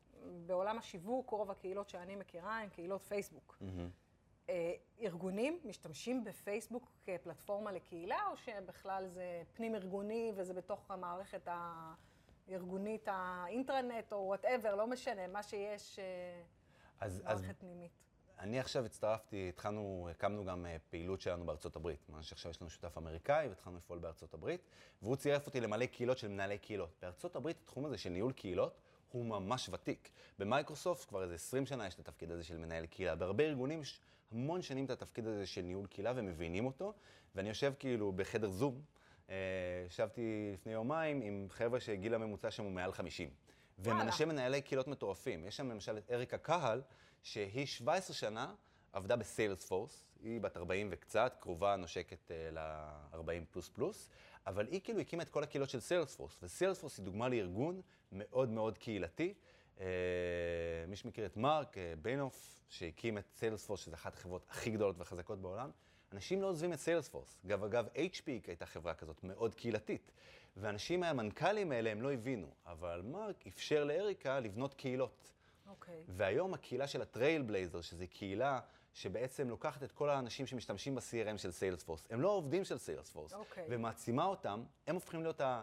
[0.46, 3.58] בעולם השיווק, רוב הקהילות שאני מכירה הן קהילות פייסבוק.
[3.60, 4.52] Mm-hmm.
[5.00, 11.48] ארגונים משתמשים בפייסבוק כפלטפורמה לקהילה, או שבכלל זה פנים-ארגוני וזה בתוך המערכת
[12.48, 16.42] הארגונית, האינטרא-נט או whatever, לא משנה, מה שיש, אה,
[17.00, 17.56] אז, מערכת אז...
[17.58, 18.07] פנימית.
[18.40, 21.98] אני עכשיו הצטרפתי, התחלנו, הקמנו גם אה, פעילות שלנו בארצות הברית.
[22.08, 24.60] ממש עכשיו יש לנו שותף אמריקאי והתחלנו לפעול בארצות הברית,
[25.02, 26.90] והוא צירף אותי למלא קהילות של מנהלי קהילות.
[27.02, 28.80] בארצות הברית התחום הזה של ניהול קהילות
[29.12, 30.10] הוא ממש ותיק.
[30.38, 33.14] במייקרוסופט כבר איזה 20 שנה יש את התפקיד הזה של מנהל קהילה.
[33.14, 34.00] בהרבה ארגונים יש
[34.32, 36.92] המון שנים את התפקיד הזה של ניהול קהילה ומבינים אותו,
[37.34, 38.82] ואני יושב כאילו בחדר זום,
[39.30, 39.34] אה,
[39.86, 43.30] ישבתי לפני יומיים עם חבר'ה שגיל הממוצע שם הוא מעל 50.
[43.78, 45.44] והם אנשי מנהלי קהילות מטורפים.
[45.44, 46.82] יש שם למשל את אריקה קהל,
[47.22, 48.54] שהיא 17 שנה
[48.92, 54.10] עבדה בסיילספורס, היא בת 40 וקצת, קרובה נושקת uh, ל-40 פלוס פלוס,
[54.46, 57.80] אבל היא כאילו הקימה את כל הקהילות של סיילספורס, וסיילספורס היא דוגמה לארגון
[58.12, 59.34] מאוד מאוד קהילתי.
[59.76, 59.80] Uh,
[60.88, 65.40] מי שמכיר את מרק uh, בניוף, שהקים את סיילספורס, שזו אחת החברות הכי גדולות וחזקות
[65.40, 65.70] בעולם,
[66.12, 67.38] אנשים לא עוזבים את סיילספורס.
[67.46, 70.10] אגב, אגב, HP הייתה חברה כזאת מאוד קהילתית.
[70.60, 75.32] ואנשים מהמנכ"לים האלה הם לא הבינו, אבל מרק אפשר לאריקה לבנות קהילות.
[75.68, 75.94] אוקיי.
[75.94, 76.04] Okay.
[76.08, 78.60] והיום הקהילה של ה-Trailblazer, שזו קהילה
[78.92, 83.66] שבעצם לוקחת את כל האנשים שמשתמשים ב-CRM של סיילספורס, הם לא עובדים של סיילספורס, אוקיי.
[83.68, 85.62] ומעצימה אותם, הם הופכים להיות ה...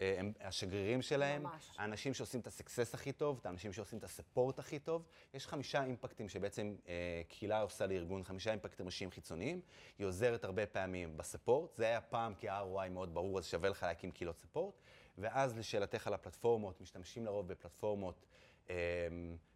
[0.00, 1.70] הם השגרירים שלהם, ממש.
[1.78, 5.02] האנשים שעושים את הסקסס הכי טוב, את האנשים שעושים את הספורט הכי טוב.
[5.34, 9.60] יש חמישה אימפקטים שבעצם אה, קהילה עושה לארגון, חמישה אימפקטים ראשיים חיצוניים.
[9.98, 13.82] היא עוזרת הרבה פעמים בספורט, זה היה פעם כי ה-ROI מאוד ברור, אז שווה לך
[13.82, 14.74] להקים קהילות ספורט.
[15.18, 18.26] ואז לשאלתך על הפלטפורמות, משתמשים לרוב בפלטפורמות
[18.70, 18.76] אה,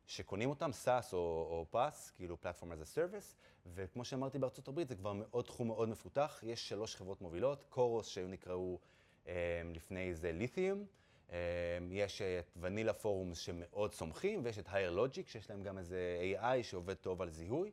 [0.07, 3.35] שקונים אותם, SaaS או, או PaaS, כאילו Platform as a Service,
[3.74, 6.40] וכמו שאמרתי בארצות הברית, זה כבר מאוד תחום מאוד מפותח.
[6.46, 8.79] יש שלוש חברות מובילות, קורוס, שהיו נקראו
[9.74, 10.86] לפני זה ליתיום,
[11.30, 11.34] אמ,
[11.90, 16.62] יש את ונילה פורומס שמאוד צומחים, ויש את הייר לוג'יק, שיש להם גם איזה AI
[16.62, 17.70] שעובד טוב על זיהוי,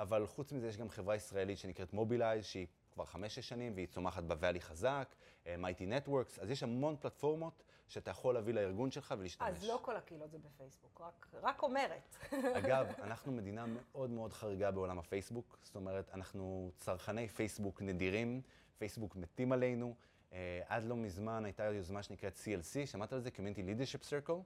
[0.00, 4.22] אבל חוץ מזה יש גם חברה ישראלית שנקראת מובילייז, שהיא כבר חמש-שש שנים, והיא צומחת
[4.22, 5.14] בוואלי חזק,
[5.58, 9.48] מייטי אמ, נטוורקס, אז יש המון פלטפורמות שאתה יכול להביא לארגון שלך ולהשתמש.
[9.48, 12.16] אז לא כל הקהילות זה בפייסבוק, רק, רק אומרת.
[12.58, 18.42] אגב, אנחנו מדינה מאוד מאוד חריגה בעולם הפייסבוק, זאת אומרת, אנחנו צרכני פייסבוק נדירים,
[18.78, 19.94] פייסבוק מתים עלינו.
[20.32, 23.30] אה, עד לא מזמן הייתה יוזמה שנקראת CLC, שמעת על זה?
[23.36, 24.42] Community Leadership Circle.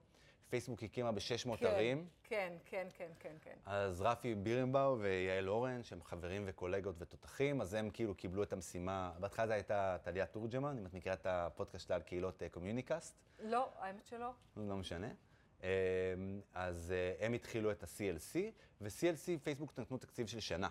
[0.53, 2.07] פייסבוק הקימה ב-600 כן, ערים.
[2.25, 3.57] כן, כן, כן, כן, כן.
[3.67, 9.13] אז רפי בירנבאו ויעל אורן, שהם חברים וקולגות ותותחים, אז הם כאילו קיבלו את המשימה,
[9.21, 13.69] בהתחלה זו הייתה טליה תורג'מן, אם את מכירה את הפודקאסט שלה על קהילות קומיוניקאסט, לא,
[13.79, 14.31] האמת שלא.
[14.57, 15.09] לא משנה.
[15.63, 15.69] אה,
[16.55, 18.39] אז אה, הם התחילו את ה-CLC,
[18.81, 20.69] ו-CLC, פייסבוק נתנו תקציב של שנה.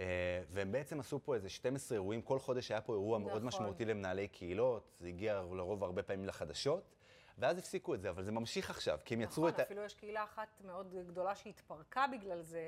[0.00, 3.46] אה, והם בעצם עשו פה איזה 12 אירועים, כל חודש היה פה אירוע מאוד נכון.
[3.46, 6.92] משמעותי למנהלי קהילות, זה הגיע לרוב הרבה פעמים לחדשות,
[7.38, 9.62] ואז הפסיקו את זה, אבל זה ממשיך עכשיו, כי הם יצרו נכון, את ה...
[9.62, 12.60] אפילו יש קהילה אחת מאוד גדולה שהתפרקה בגלל זה,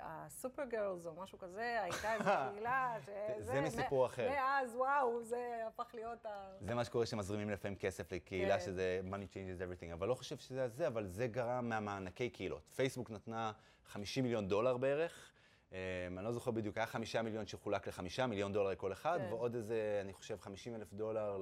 [0.00, 3.44] הסופר גרלס או משהו כזה, הייתה איזו קהילה שזה...
[3.44, 4.30] זה מסיפור אחר.
[4.30, 6.52] מאז, וואו, זה הפך להיות ה...
[6.60, 8.64] זה מה שקורה שמזרימים לפעמים כסף לקהילה, כן.
[8.64, 12.62] שזה money changes everything, אבל לא חושב שזה זה, אבל זה גרם מהמענקי קהילות.
[12.74, 13.52] פייסבוק נתנה
[13.86, 15.29] 50 מיליון דולר בערך, אה,
[15.72, 19.32] אני לא זוכר בדיוק, היה חמישה מיליון שחולק לחמישה מיליון דולר לכל אחד, כן.
[19.32, 21.38] ועוד איזה, אני חושב, 50 אלף דולר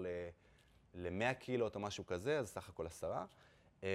[0.94, 3.24] ל-100 קהילות או משהו כזה, אז סך הכל עשרה.
[3.82, 3.88] אה,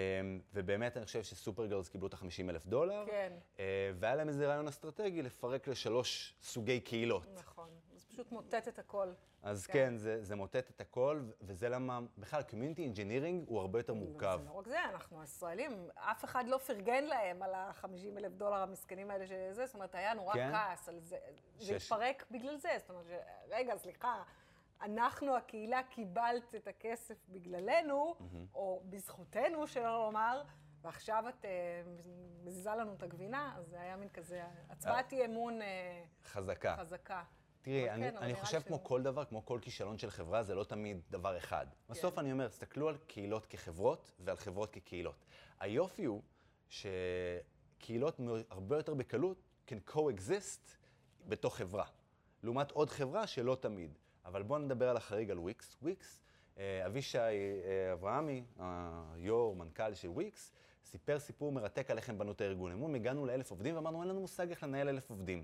[0.54, 3.34] ובאמת אני חושב שסופר גרלס קיבלו את ה-50 אלף דולר, כן.
[3.60, 7.28] אה, והיה להם איזה רעיון אסטרטגי לפרק לשלוש סוגי קהילות.
[7.36, 7.70] נכון,
[8.14, 9.14] פשוט מוטט את הכל.
[9.44, 9.74] אז כן.
[9.74, 14.40] כן, זה, זה מוטט את הכל, וזה למה, בכלל, Community Engineering הוא הרבה יותר מורכב.
[14.44, 18.56] זה לא רק זה, אנחנו הישראלים, אף אחד לא פרגן להם על ה-50 אלף דולר
[18.58, 20.52] המסכנים האלה שזה, זאת אומרת, היה נורא כן?
[20.52, 21.18] כעס על זה.
[21.60, 23.12] זה שש- התפרק בגלל זה, זאת אומרת, ש...
[23.50, 24.24] רגע, סליחה,
[24.82, 28.16] אנחנו, הקהילה, קיבלת את הכסף בגללנו,
[28.54, 30.42] או בזכותנו, שלא לומר,
[30.82, 31.52] ועכשיו את אה,
[32.44, 36.76] מזיזה לנו את הגבינה, אז זה היה מין כזה הצבעת אי אמון אה, חזקה.
[36.80, 37.24] חזקה.
[37.64, 40.64] תראי, אני, כן, אני חושב כמו כל דבר, כמו כל כישלון של חברה, זה לא
[40.64, 41.68] תמיד דבר אחד.
[41.90, 45.26] בסוף אני אומר, תסתכלו על קהילות כחברות ועל חברות כקהילות.
[45.60, 46.22] היופי הוא
[46.70, 50.70] שקהילות הרבה יותר בקלות can coexist
[51.28, 51.86] בתוך חברה,
[52.44, 53.98] לעומת עוד חברה שלא תמיד.
[54.26, 55.78] אבל בואו נדבר על החריג, על וויקס.
[55.82, 56.22] וויקס,
[56.58, 58.44] אה, אבישי אה, אברהמי,
[59.14, 60.52] היו"ר, מנכ"ל של וויקס,
[60.86, 62.72] סיפר סיפור מרתק על איך הם בנו את הארגון.
[62.72, 65.44] הם אומרים, הגענו לאלף עובדים ואמרנו, אין לנו מושג איך לנהל אלף עובדים.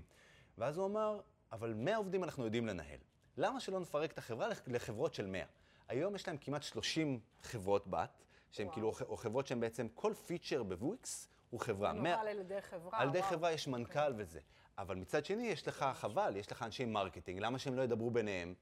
[0.58, 1.20] ואז הוא אמר,
[1.52, 2.98] אבל 100 עובדים אנחנו יודעים לנהל.
[3.36, 5.44] למה שלא נפרק את החברה לח- לחברות של 100?
[5.88, 8.74] היום יש להם כמעט 30 חברות בת, שהן וואו.
[8.74, 11.92] כאילו, או חברות שהן בעצם, כל פיצ'ר בוויקס הוא חברה.
[11.92, 12.98] מנוהל 100 על ידי חברה.
[13.00, 13.22] על ידי.
[13.22, 14.40] חברה יש מנכ"ל וזה.
[14.78, 18.54] אבל מצד שני, יש לך חבל, יש לך אנשי מרקטינג, למה שהם לא ידברו ביניהם?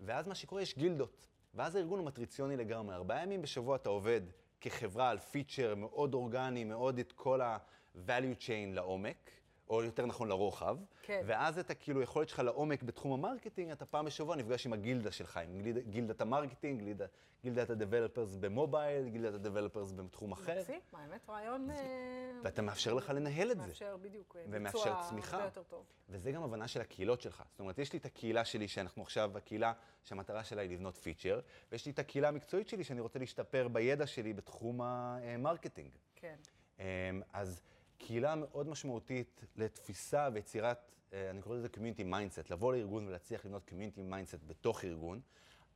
[0.00, 1.26] ואז מה שקורה, יש גילדות.
[1.54, 2.94] ואז הארגון הוא מטריציוני לגמרי.
[2.94, 4.20] ארבעה ימים בשבוע אתה עובד
[4.60, 9.30] כחברה על פיצ'ר מאוד אורגני, מאוד את כל ה-value chain לעומק,
[9.70, 10.78] או יותר נכון לרוחב.
[11.02, 11.22] כן.
[11.26, 15.36] ואז אתה כאילו, יכולת שלך לעומק בתחום המרקטינג, אתה פעם בשבוע נפגש עם הגילדה שלך,
[15.36, 17.06] עם guild, גילדת המרקטינג, גילדה,
[17.42, 20.58] גילדת ה-developers במובייל, גילדת ה-developers בתחום אחר.
[20.60, 21.70] מקסים, האמת, רעיון...
[21.70, 21.76] אה,
[22.44, 23.66] ואתה מאפשר לך לנהל את זה.
[23.66, 25.44] מאפשר בדיוק, אה, ומאפשר צמיחה.
[25.44, 25.84] יותר טוב.
[26.08, 27.42] וזה גם הבנה של הקהילות שלך.
[27.50, 29.72] זאת אומרת, יש לי את הקהילה שלי, שאנחנו עכשיו, הקהילה
[30.04, 31.40] שהמטרה שלה היא לבנות פיצ'ר,
[31.72, 35.90] ויש לי את הקהילה המקצועית שלי, שאני רוצה להשתפר בידע שלי בתחום המרקטינג.
[36.14, 36.36] כן.
[36.78, 36.84] אמ,
[37.32, 37.62] אז
[38.06, 43.70] קהילה מאוד משמעותית לתפיסה ויצירת, אה, אני קורא לזה community mindset, לבוא לארגון ולהצליח לבנות
[43.70, 45.20] community mindset בתוך ארגון,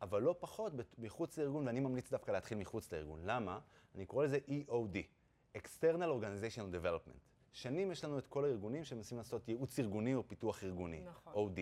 [0.03, 3.21] אבל לא פחות מחוץ לארגון, ואני ממליץ דווקא להתחיל מחוץ לארגון.
[3.25, 3.59] למה?
[3.95, 4.97] אני קורא לזה EOD,
[5.57, 7.19] External Organizational Development.
[7.53, 11.33] שנים יש לנו את כל הארגונים שמנסים לעשות ייעוץ ארגוני או פיתוח ארגוני, נכון.
[11.35, 11.61] OD.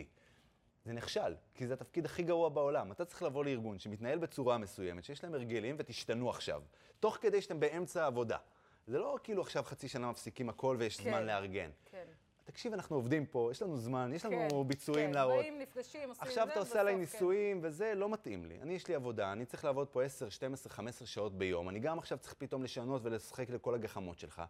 [0.85, 2.93] זה נכשל, כי זה התפקיד הכי גרוע בעולם.
[2.93, 6.63] אתה צריך לבוא לארגון שמתנהל בצורה מסוימת, שיש להם הרגלים ותשתנו עכשיו,
[7.01, 8.39] תוך כדי שאתם באמצע העבודה.
[8.87, 11.03] זה לא כאילו עכשיו חצי שנה מפסיקים הכל ויש כן.
[11.03, 11.70] זמן לארגן.
[11.90, 12.05] כן.
[12.44, 15.42] תקשיב, אנחנו עובדים פה, יש לנו זמן, יש לנו כן, ביצועים כן, להראות.
[15.42, 17.01] באים, נפגשים, עושים עכשיו זה, אתה עושה עליי כן.
[17.01, 18.59] ניסויים וזה, לא מתאים לי.
[18.62, 21.68] אני, יש לי עבודה, אני צריך לעבוד פה 10, 12, 15 שעות ביום.
[21.68, 24.42] אני גם עכשיו צריך פתאום לשנות ולשחק לכל הגחמות שלך.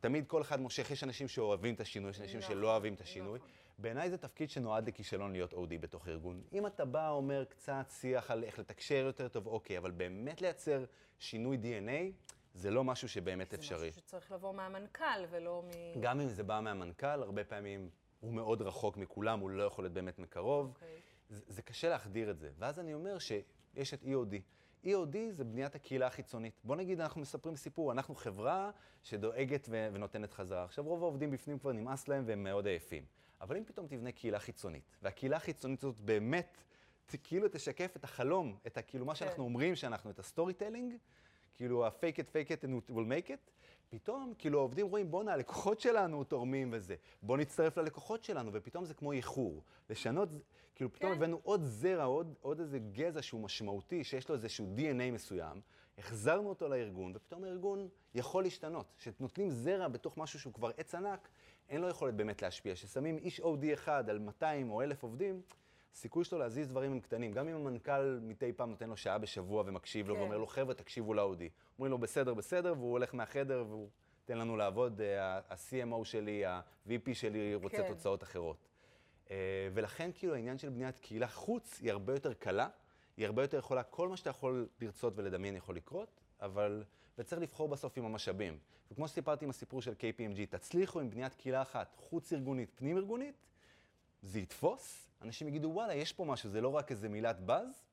[0.00, 3.00] תמיד כל אחד מושך, יש אנשים שאוהבים את השינוי, יש אנשים נכון, שלא אוהבים את
[3.00, 3.38] השינוי.
[3.38, 3.50] נכון.
[3.78, 6.42] בעיניי זה תפקיד שנועד לכישלון להיות OD בתוך ארגון.
[6.52, 10.84] אם אתה בא, אומר קצת שיח על איך לתקשר יותר טוב, אוקיי, אבל באמת לייצר
[11.18, 13.78] שינוי DNA, זה לא משהו שבאמת אפשרי.
[13.78, 16.00] זה משהו שצריך לבוא מהמנכ"ל ולא מ...
[16.00, 19.92] גם אם זה בא מהמנכ"ל, הרבה פעמים הוא מאוד רחוק מכולם, הוא לא יכול להיות
[19.94, 20.66] באמת מקרוב.
[20.68, 21.00] אוקיי.
[21.28, 22.50] זה, זה קשה להחדיר את זה.
[22.58, 24.34] ואז אני אומר שיש את EOD.
[24.84, 26.60] EOD זה בניית הקהילה החיצונית.
[26.64, 28.70] בוא נגיד, אנחנו מספרים סיפור, אנחנו חברה
[29.02, 30.64] שדואגת ו- ונותנת חזרה.
[30.64, 33.04] עכשיו, רוב העובדים בפנים כבר נמאס להם והם מאוד עייפים.
[33.40, 36.56] אבל אם פתאום תבנה קהילה חיצונית, והקהילה החיצונית הזאת באמת,
[37.22, 40.94] כאילו תשקף את החלום, את ה- כאילו מה שאנחנו אומרים שאנחנו, את ה-storytelling,
[41.54, 43.50] כאילו ה-fake it, fake it and we'll make it,
[43.88, 48.94] פתאום, כאילו העובדים רואים, בואנה, הלקוחות שלנו תורמים וזה, בוא נצטרף ללקוחות שלנו, ופתאום זה
[48.94, 49.62] כמו איחור.
[49.90, 50.28] לשנות,
[50.74, 51.16] כאילו פתאום כן.
[51.16, 55.60] הבאנו עוד זרע, עוד, עוד איזה גזע שהוא משמעותי, שיש לו איזשהו DNA מסוים,
[55.98, 58.86] החזרנו אותו לארגון, ופתאום הארגון יכול להשתנות.
[58.98, 61.28] כשנותנים זרע בתוך משהו שהוא כבר עץ ענק,
[61.68, 62.74] אין לו יכולת באמת להשפיע.
[62.74, 65.42] כששמים איש OD אחד על 200 או 1,000 עובדים,
[65.94, 67.32] הסיכוי שלו להזיז דברים הם קטנים.
[67.32, 70.20] גם אם המנכ"ל מדי פעם נותן לו שעה בשבוע ומקשיב לו כן.
[70.20, 71.48] ואומר לו, חבר'ה, תקשיבו לאודי.
[71.78, 73.88] אומרים לו, בסדר, בסדר, והוא הולך מהחדר והוא
[74.24, 75.00] תן לנו לעבוד.
[75.00, 77.88] אה, ה-CMO שלי, ה-VP שלי רוצה כן.
[77.88, 78.56] תוצאות אחרות.
[79.30, 79.36] אה,
[79.74, 82.68] ולכן כאילו העניין של בניית קהילה חוץ היא הרבה יותר קלה,
[83.16, 86.84] היא הרבה יותר יכולה, כל מה שאתה יכול לרצות ולדמיין יכול לקרות, אבל,
[87.18, 88.58] וצריך לבחור בסוף עם המשאבים.
[88.90, 93.34] וכמו שסיפרתי עם הסיפור של KPMG, תצליחו עם בניית קהילה אחת, חוץ-ארגונית, פנים-ארגונית,
[94.22, 97.84] זה יתפוס, אנשים יגידו, וואלה, יש פה משהו, זה לא רק איזה מילת באז,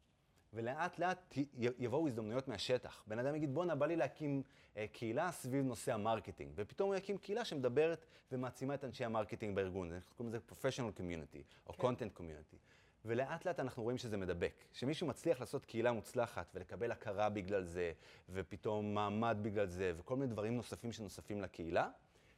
[0.54, 1.34] ולאט לאט
[1.80, 3.04] יבואו הזדמנויות מהשטח.
[3.08, 4.44] בן אדם יגיד, בואנה, בא לי להקים
[4.78, 9.94] אה, קהילה סביב נושא המרקטינג, ופתאום הוא יקים קהילה שמדברת ומעצימה את אנשי המרקטינג בארגון.
[9.94, 11.88] אנחנו קוראים לזה professional community, או כן.
[11.88, 12.58] content community.
[13.06, 14.54] ולאט לאט אנחנו רואים שזה מדבק.
[14.74, 17.92] שמישהו מצליח לעשות קהילה מוצלחת ולקבל הכרה בגלל זה,
[18.30, 21.89] ופתאום מעמד בגלל זה, וכל מיני דברים נוספים שנוספים לקהילה,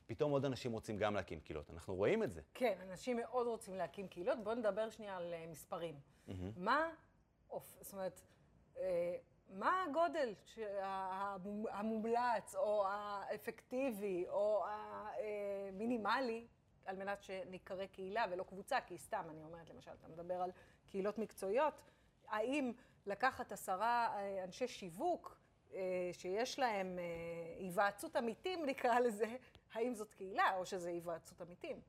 [0.06, 1.70] פתאום עוד אנשים רוצים גם להקים קהילות.
[1.70, 2.42] אנחנו רואים את זה.
[2.54, 4.44] כן, אנשים מאוד רוצים להקים קהילות.
[4.44, 5.96] בואו נדבר שנייה על אה, מספרים.
[6.58, 6.90] מה,
[7.50, 8.22] אופ- זאת אומרת,
[8.78, 9.16] אה,
[9.50, 10.34] מה הגודל
[11.72, 14.66] המומלץ, או האפקטיבי, או
[15.70, 16.48] המינימלי,
[16.86, 18.78] על מנת שניקרא קהילה ולא קבוצה?
[18.82, 20.52] כי סתם, אני אומרת, למשל, אתה מדבר על
[20.90, 21.74] קהילות מקצועיות.
[22.28, 22.74] האם
[23.06, 25.38] לקחת עשרה אה, אנשי שיווק,
[25.74, 25.80] אה,
[26.14, 27.04] שיש להם אה,
[27.60, 29.36] היוועצות עמיתים, נקרא לזה,
[29.74, 31.82] האם זאת קהילה או שזה היוועצות עמיתים?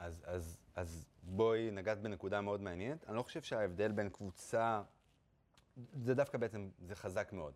[0.00, 3.08] אז, אז, אז בואי, נגעת בנקודה מאוד מעניינת.
[3.08, 4.82] אני לא חושב שההבדל בין קבוצה,
[5.92, 7.54] זה דווקא בעצם, זה חזק מאוד.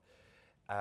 [0.68, 0.72] Uh,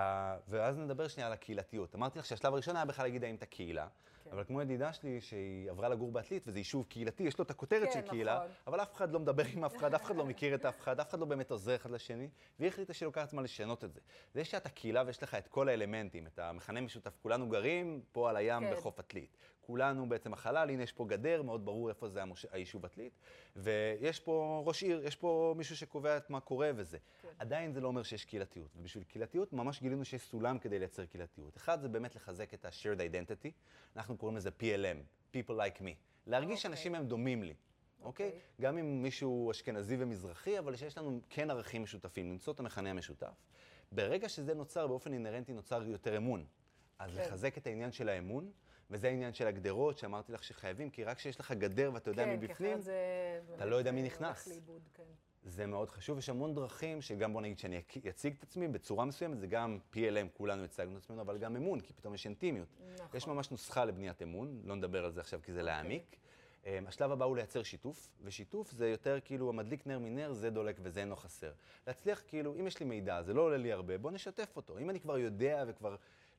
[0.48, 1.96] ואז נדבר שנייה על הקהילתיות.
[1.96, 3.88] אמרתי לך שהשלב הראשון היה בכלל להגיד האם אתה קהילה,
[4.26, 4.32] כן.
[4.32, 7.88] אבל כמו ידידה שלי שהיא עברה לגור בעתלית, וזה יישוב קהילתי, יש לו את הכותרת
[7.88, 8.48] כן, של קהילה, נכון.
[8.68, 11.00] אבל אף אחד לא מדבר עם אף אחד, אף אחד לא מכיר את אף אחד,
[11.00, 14.00] אף אחד לא באמת עוזר אחד לשני, והיא החליטה שהיא לוקחת זמן לשנות את זה.
[14.34, 18.38] זה שאתה קהילה ויש לך את כל האלמנטים, את המכנה משותף, כולנו גרים פה על
[18.38, 18.72] הים כן.
[18.72, 19.38] בחוף עתלית.
[19.66, 22.46] כולנו בעצם החלל, הנה יש פה גדר, מאוד ברור איפה זה המוש...
[22.52, 23.14] היישוב עתלית,
[23.56, 26.98] ויש פה ראש עיר, יש פה מישהו שקובע את מה קורה וזה.
[27.22, 27.28] כן.
[27.40, 31.58] עדיין זה לא אומר שיש קהילתיות, ובשביל קהילתיות ממש גילינו שיש סולם כדי לייצר קהילתיות.
[31.58, 33.50] אחד זה באמת לחזק את ה-shared identity,
[33.96, 35.94] אנחנו קוראים לזה PLM, People Like Me.
[36.28, 36.58] להרגיש אוקיי.
[36.58, 37.54] שאנשים הם דומים לי.
[38.02, 38.28] אוקיי?
[38.28, 38.40] אוקיי.
[38.62, 43.44] גם אם מישהו אשכנזי ומזרחי, אבל שיש לנו כן ערכים משותפים, למצוא את המכנה המשותף.
[43.92, 46.46] ברגע שזה נוצר, באופן אינהרנטי נוצר יותר אמון.
[47.00, 47.22] אז כן.
[47.22, 48.52] לחזק את העניין של האמון,
[48.92, 52.30] וזה העניין של הגדרות, שאמרתי לך שחייבים, כי רק כשיש לך גדר ואתה יודע כן,
[52.30, 52.96] מבפנים, זה...
[53.56, 54.48] אתה לא יודע מי נכנס.
[54.48, 55.04] לאיבוד, כן.
[55.46, 56.18] זה מאוד חשוב.
[56.18, 60.28] יש המון דרכים שגם בוא נגיד שאני אציג את עצמי בצורה מסוימת, זה גם PLM,
[60.34, 62.68] כולנו הצגנו את עצמנו, אבל גם אמון, כי פתאום יש אינטימיות.
[62.94, 63.18] נכון.
[63.18, 66.16] יש ממש נוסחה לבניית אמון, לא נדבר על זה עכשיו כי זה להעמיק.
[66.64, 70.80] Um, השלב הבא הוא לייצר שיתוף, ושיתוף זה יותר כאילו המדליק נר מנר, זה דולק
[70.82, 71.52] וזה אינו חסר.
[71.88, 74.78] להצליח כאילו, אם יש לי מידע, זה לא עולה לי הרבה, בוא נשתף אותו.
[74.78, 75.96] אם אני כבר יודע וכבר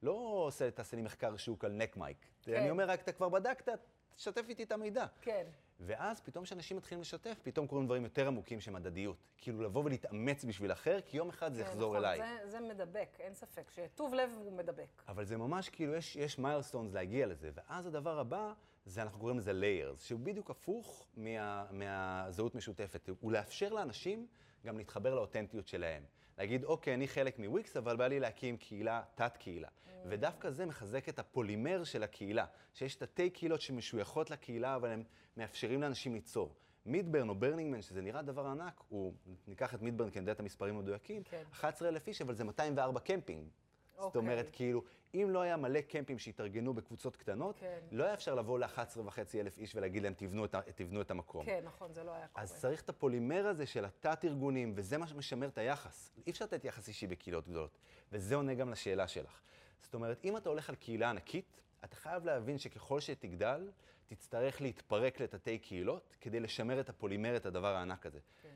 [0.06, 2.16] לא עושה, תעשה לי מחקר שוק על נק מייק.
[2.42, 2.56] כן.
[2.56, 3.68] אני אומר רק, אתה כבר בדקת,
[4.16, 5.06] תשתף איתי את המידע.
[5.20, 5.46] כן.
[5.80, 9.16] ואז פתאום כשאנשים מתחילים לשתף, פתאום קורים דברים יותר עמוקים שהם הדדיות.
[9.38, 12.18] כאילו לבוא ולהתאמץ בשביל אחר, כי יום אחד זה כן, יחזור נכון, אליי.
[12.18, 13.70] זה, זה מדבק, אין ספק.
[13.70, 15.02] שטוב לב הוא מדבק.
[15.08, 17.50] אבל זה ממש כאילו, יש, יש מיילסטונס להגיע לזה.
[17.54, 18.52] ואז הדבר הבא,
[18.86, 23.08] זה אנחנו קוראים לזה layers, שהוא בדיוק הפוך מה, מהזהות משותפת.
[23.20, 24.26] הוא לאפשר לאנשים
[24.66, 26.02] גם להתחבר לאותנטיות שלהם.
[26.38, 29.68] להגיד, אוקיי, אני חלק מוויקס, אבל בא לי להקים קהילה, תת-קהילה.
[30.08, 35.02] ודווקא זה מחזק את הפולימר של הקהילה, שיש תתי קהילות שמשויכות לקהילה, אבל הם
[35.36, 36.54] מאפשרים לאנשים ליצור.
[36.86, 39.12] מידברן או ברנינגמן, שזה נראה דבר ענק, הוא,
[39.48, 41.42] ניקח את מידברן כי אני יודע את המספרים המדויקים, כן.
[41.52, 43.48] 11,000 איש, אבל זה 204 קמפינג.
[43.96, 44.18] זאת אוקיי.
[44.18, 44.82] אומרת, כאילו,
[45.14, 47.78] אם לא היה מלא קמפים שהתארגנו בקבוצות קטנות, כן.
[47.92, 51.46] לא היה אפשר לבוא ל-11 וחצי אלף איש ולהגיד להם, תבנו את, תבנו את המקום.
[51.46, 52.42] כן, נכון, זה לא היה קורה.
[52.42, 56.10] אז צריך את הפולימר הזה של התת-ארגונים, וזה מה שמשמר את היחס.
[56.26, 57.78] אי אפשר לתת יחס אישי בקהילות גדולות.
[58.12, 59.40] וזה עונה גם לשאלה שלך.
[59.80, 63.70] זאת אומרת, אם אתה הולך על קהילה ענקית, אתה חייב להבין שככל שתגדל,
[64.06, 68.18] תצטרך להתפרק לתתי קהילות כדי לשמר את הפולימר, את הדבר הענק הזה.
[68.42, 68.48] כן.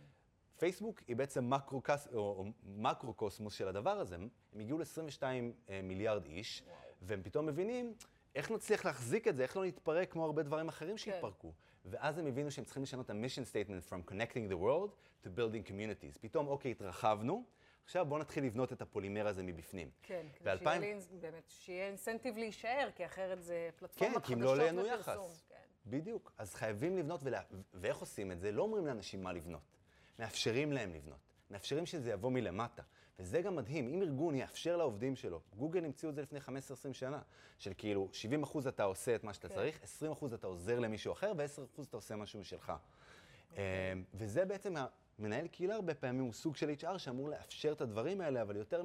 [0.61, 4.15] פייסבוק היא בעצם מקרו-קוס- או, או מקרו-קוסמוס של הדבר הזה.
[4.15, 4.29] הם
[4.61, 5.23] הגיעו ל-22
[5.83, 6.63] מיליארד איש,
[7.03, 7.95] והם פתאום מבינים
[8.35, 11.53] איך נצליח להחזיק את זה, איך לא נתפרק כמו הרבה דברים אחרים שהתפרקו.
[11.85, 14.91] ואז הם הבינו שהם צריכים לשנות את ה-mission statement from connecting the world
[15.25, 16.19] to building communities.
[16.21, 17.45] פתאום, אוקיי, התרחבנו,
[17.85, 19.91] עכשיו בואו נתחיל לבנות את הפולימר הזה מבפנים.
[20.03, 24.35] כן, כדי ב- שיהיה 2000 לי, באמת, שיהיה אינסנטיב להישאר, כי אחרת זה פלטפורמות כן,
[24.35, 24.87] חדשות כי אם לא.
[24.95, 25.45] יחס.
[25.49, 25.55] כן.
[25.87, 26.33] בדיוק.
[26.39, 27.41] אז חייבים לבנות, ולה...
[27.75, 28.53] ואיך עושים את זה?
[28.53, 29.80] לא אומרים לאנשים מה לבנות.
[30.21, 31.19] מאפשרים להם לבנות.
[31.51, 32.83] מאפשרים שזה יבוא מלמטה.
[33.19, 36.43] וזה גם מדהים, אם ארגון יאפשר לעובדים שלו, גוגל המציאו את זה לפני 15-20
[36.93, 37.23] שנה,
[37.59, 39.55] של כאילו 70 אחוז אתה עושה את מה שאתה כן.
[39.55, 42.73] צריך, 20 אחוז אתה עוזר למישהו אחר, ו-10 אחוז אתה עושה משהו משלך.
[43.51, 43.93] אוקיי.
[43.93, 44.75] אמ, וזה בעצם,
[45.19, 48.83] מנהל קהילה הרבה פעמים הוא סוג של HR שאמור לאפשר את הדברים האלה, אבל יותר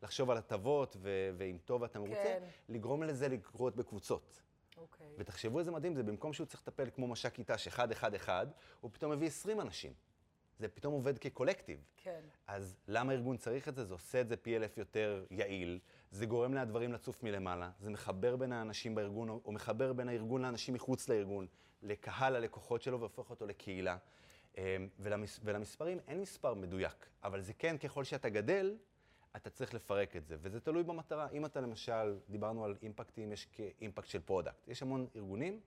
[0.00, 2.42] מלחשוב על הטבות, ו- ואם טוב אתה מרוצה, כן.
[2.68, 4.40] לגרום לזה לקרות בקבוצות.
[4.76, 5.06] אוקיי.
[5.18, 8.46] ותחשבו איזה מדהים זה, במקום שהוא צריך לטפל כמו מש"ק כיתה שאחד, אחד, אחד,
[8.80, 9.92] הוא פתאום מביא 20 אנשים.
[10.58, 11.84] זה פתאום עובד כקולקטיב.
[11.96, 12.20] כן.
[12.46, 13.84] אז למה ארגון צריך את זה?
[13.84, 15.78] זה עושה את זה פי אלף יותר יעיל,
[16.10, 20.74] זה גורם לדברים לצוף מלמעלה, זה מחבר בין האנשים בארגון, או מחבר בין הארגון לאנשים
[20.74, 21.46] מחוץ לארגון,
[21.82, 23.96] לקהל הלקוחות שלו והופך אותו לקהילה.
[24.58, 28.76] אמ, ולמס, ולמספרים אין מספר מדויק, אבל זה כן, ככל שאתה גדל,
[29.36, 31.28] אתה צריך לפרק את זה, וזה תלוי במטרה.
[31.32, 33.48] אם אתה למשל, דיברנו על אימפקטים, יש
[33.80, 34.68] impact של product.
[34.68, 35.60] יש המון ארגונים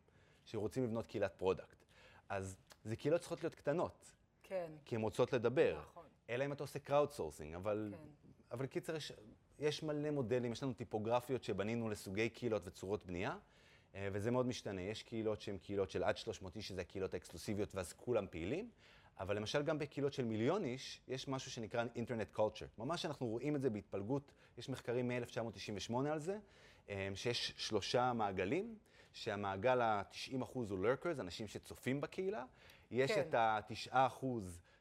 [0.44, 1.86] שרוצים לבנות קהילת product.
[2.30, 4.12] אז זה קהילות צריכות להיות קטנות,
[4.52, 4.72] כן.
[4.86, 5.80] כי הן רוצות לדבר.
[5.82, 6.06] נכון.
[6.30, 8.28] אלא אם אתה עושה crowd sourcing, אבל, כן.
[8.52, 9.12] אבל קיצר, יש,
[9.60, 13.38] יש מלא מודלים, יש לנו טיפוגרפיות שבנינו לסוגי קהילות וצורות בנייה,
[13.95, 14.82] אה, וזה מאוד משתנה.
[14.82, 18.70] יש קהילות שהן קהילות של עד 300 איש, שזה הקהילות האקסקלוסיביות, ואז כולם פעילים,
[19.20, 22.66] אבל למשל גם בקהילות של מיליון איש, יש משהו שנקרא אינטרנט קולצ'ר.
[22.78, 26.38] ממש אנחנו רואים את זה בהתפלגות, יש מחקרים מ-1998 על זה,
[26.89, 28.76] אה, שיש שלושה מעגלים,
[29.14, 32.45] שהמעגל ה-90% הוא lurkers, אנשים שצופים בקהילה,
[32.92, 33.22] יש כן.
[33.22, 34.26] את ה-9%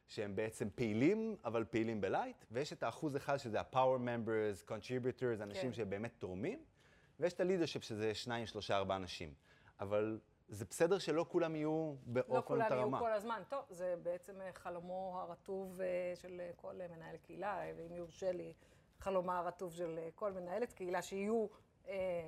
[0.07, 5.69] שהם בעצם פעילים, אבל פעילים בלייט, ויש את האחוז אחד שזה ה-power members, contributors, אנשים
[5.69, 5.73] כן.
[5.73, 6.63] שבאמת תורמים,
[7.19, 9.33] ויש את ה-leadership שזה שניים, שלושה, ארבעה אנשים.
[9.79, 12.99] אבל זה בסדר שלא כולם יהיו לא באופן כולם אותה יהיו.
[12.99, 13.41] כל הזמן.
[13.49, 18.53] טוב, זה בעצם אה, חלומו הרטוב אה, של אה, כל מנהל קהילה, ואם יורשה לי,
[18.99, 21.47] חלומה הרטוב של כל מנהלת קהילה, שיהיו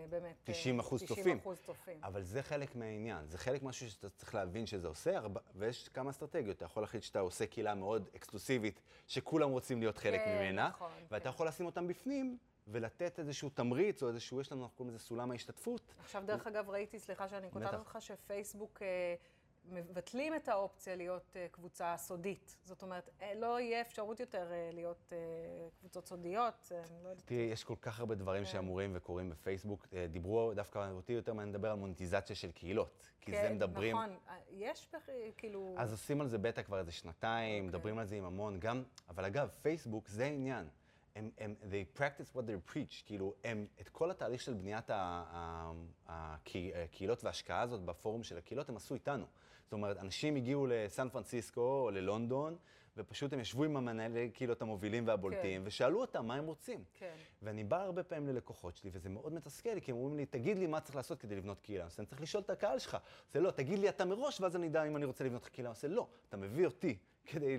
[0.09, 0.35] באמת...
[0.49, 1.37] אה, 90 אחוז 90 צופים.
[1.37, 1.99] אחוז צופים.
[2.03, 5.19] אבל זה חלק מהעניין, זה חלק משהו שאתה צריך להבין שזה עושה,
[5.55, 6.57] ויש כמה אסטרטגיות.
[6.57, 10.91] אתה יכול להחליט שאתה עושה קהילה מאוד אקסקלוסיבית, שכולם רוצים להיות חלק כן, ממנה, נכון,
[11.11, 11.29] ואתה כן.
[11.29, 12.37] יכול לשים אותם בפנים,
[12.67, 15.93] ולתת איזשהו תמריץ, או איזשהו, יש לנו, אנחנו קוראים לזה סולם ההשתתפות.
[15.99, 17.79] עכשיו, דרך אגב, ראיתי, סליחה שאני קוטעת בטח.
[17.79, 19.15] אותך, שפייסבוק אה,
[19.65, 22.57] מבטלים את האופציה להיות אה, קבוצה סודית.
[22.63, 25.13] זאת אומרת, אה, לא יהיה אפשרות יותר אה, להיות
[25.79, 26.71] קבוצות סודיות.
[27.03, 27.09] לא.
[27.25, 28.49] תראי, יש כל כך הרבה דברים כן.
[28.49, 29.87] שאמורים וקורים בפייסבוק.
[30.09, 33.13] דיברו, דווקא אותי יותר מעניין לדבר על מוניטיזציה של קהילות.
[33.25, 33.95] כי זה מדברים...
[33.95, 34.91] נכון, אה, יש
[35.37, 35.75] כאילו...
[35.77, 37.69] אז עושים על זה בטא כבר איזה שנתיים, אוקיי.
[37.69, 40.67] מדברים על זה עם המון, גם, אבל אגב, פייסבוק זה העניין.
[41.15, 44.89] הם, הם, they practice what they preach, כאילו, הם, את כל התהליך של בניית
[46.07, 49.25] הקהילות וההשקעה הזאת בפורום של הקהילות, הם עשו איתנו.
[49.73, 52.55] זאת אומרת, אנשים הגיעו לסן פרנסיסקו או ללונדון,
[52.97, 55.67] ופשוט הם ישבו עם המנהלי קהילות המובילים והבולטים, כן.
[55.67, 56.83] ושאלו אותם מה הם רוצים.
[56.93, 57.15] כן.
[57.41, 60.67] ואני בא הרבה פעמים ללקוחות שלי, וזה מאוד מתסכל כי הם אומרים לי, תגיד לי
[60.67, 61.85] מה צריך לעשות כדי לבנות קהילה.
[61.85, 62.97] אז אני צריך לשאול את הקהל שלך.
[63.31, 65.69] זה לא, תגיד לי אתה מראש, ואז אני אדע אם אני רוצה לבנות קהילה.
[65.69, 67.57] אז לא, אתה מביא אותי כדי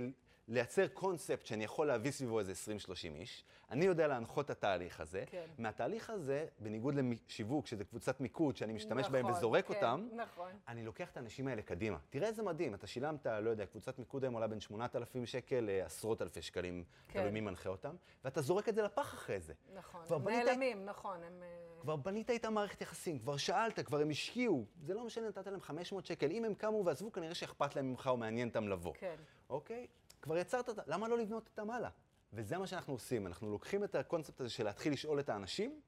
[0.49, 3.45] לייצר קונספט שאני יכול להביא סביבו איזה 20-30 איש.
[3.70, 5.24] אני יודע להנחות את התהליך הזה.
[5.26, 5.45] כן.
[5.59, 10.51] מהתהליך הזה, בניגוד לשיווק, שזה קבוצת מיקוד, שאני משתמש בהם נכון, וזורק כן, אותם, נכון.
[10.68, 11.99] אני לוקח את האנשים האלה קדימה.
[12.11, 16.22] תראה איזה מדהים, אתה שילמת, לא יודע, קבוצת מיקוד היום עולה בין 8,000 שקל לעשרות
[16.22, 17.18] אלפי שקלים, כן.
[17.20, 19.53] תלוי מי מנחה אותם, ואתה זורק את זה לפח אחרי זה.
[19.74, 20.01] נכון.
[20.11, 21.22] הם בנית- נעלמים, נכון.
[21.22, 21.42] הם...
[21.42, 21.49] אה,
[21.80, 24.64] כבר בנית איתם מערכת יחסים, כבר שאלת, כבר הם השקיעו.
[24.82, 26.30] זה לא משנה, נתת להם 500 שקל.
[26.30, 28.92] אם הם קמו ועזבו, כנראה שאכפת להם ממך או מעניין אותם לבוא.
[28.95, 29.16] כן.
[29.51, 29.86] אוקיי?
[30.25, 31.91] כבר יצרת, למה לא לבנות אותם הלאה?
[32.33, 33.27] וזה מה שאנחנו עושים.
[33.27, 35.81] אנחנו לוקחים את הקונספט הזה של להתחיל לשאול את האנשים,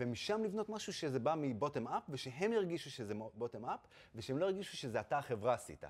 [0.00, 3.80] ומשם לבנות משהו שזה בא מבוטם אפ, ושהם ירגישו שזה בוטם אפ,
[4.14, 5.84] ושהם לא ירגישו שזה אתה החברה עשית.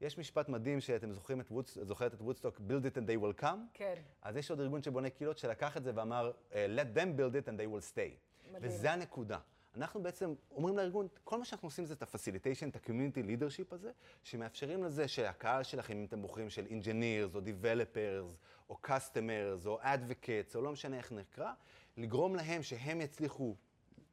[0.00, 3.42] יש משפט מדהים שאתם זוכרים את וודס, זוכרת את וודסטוק, build it and they will
[3.42, 3.58] come?
[3.74, 3.94] כן.
[4.22, 7.48] אז יש עוד ארגון שבונה קהילות שלקח את זה ואמר, אה, let them build it
[7.48, 8.16] and they will stay.
[8.52, 8.62] מדהים.
[8.62, 9.38] וזה הנקודה.
[9.76, 13.90] אנחנו בעצם אומרים לארגון, כל מה שאנחנו עושים זה את ה-facilitation, את ה-community leadership הזה,
[14.22, 18.36] שמאפשרים לזה שהקהל שלכם, אם אתם בוחרים של engineers, או developers,
[18.70, 21.52] או customers, או advocates, או לא משנה איך נקרא,
[21.96, 23.54] לגרום להם שהם יצליחו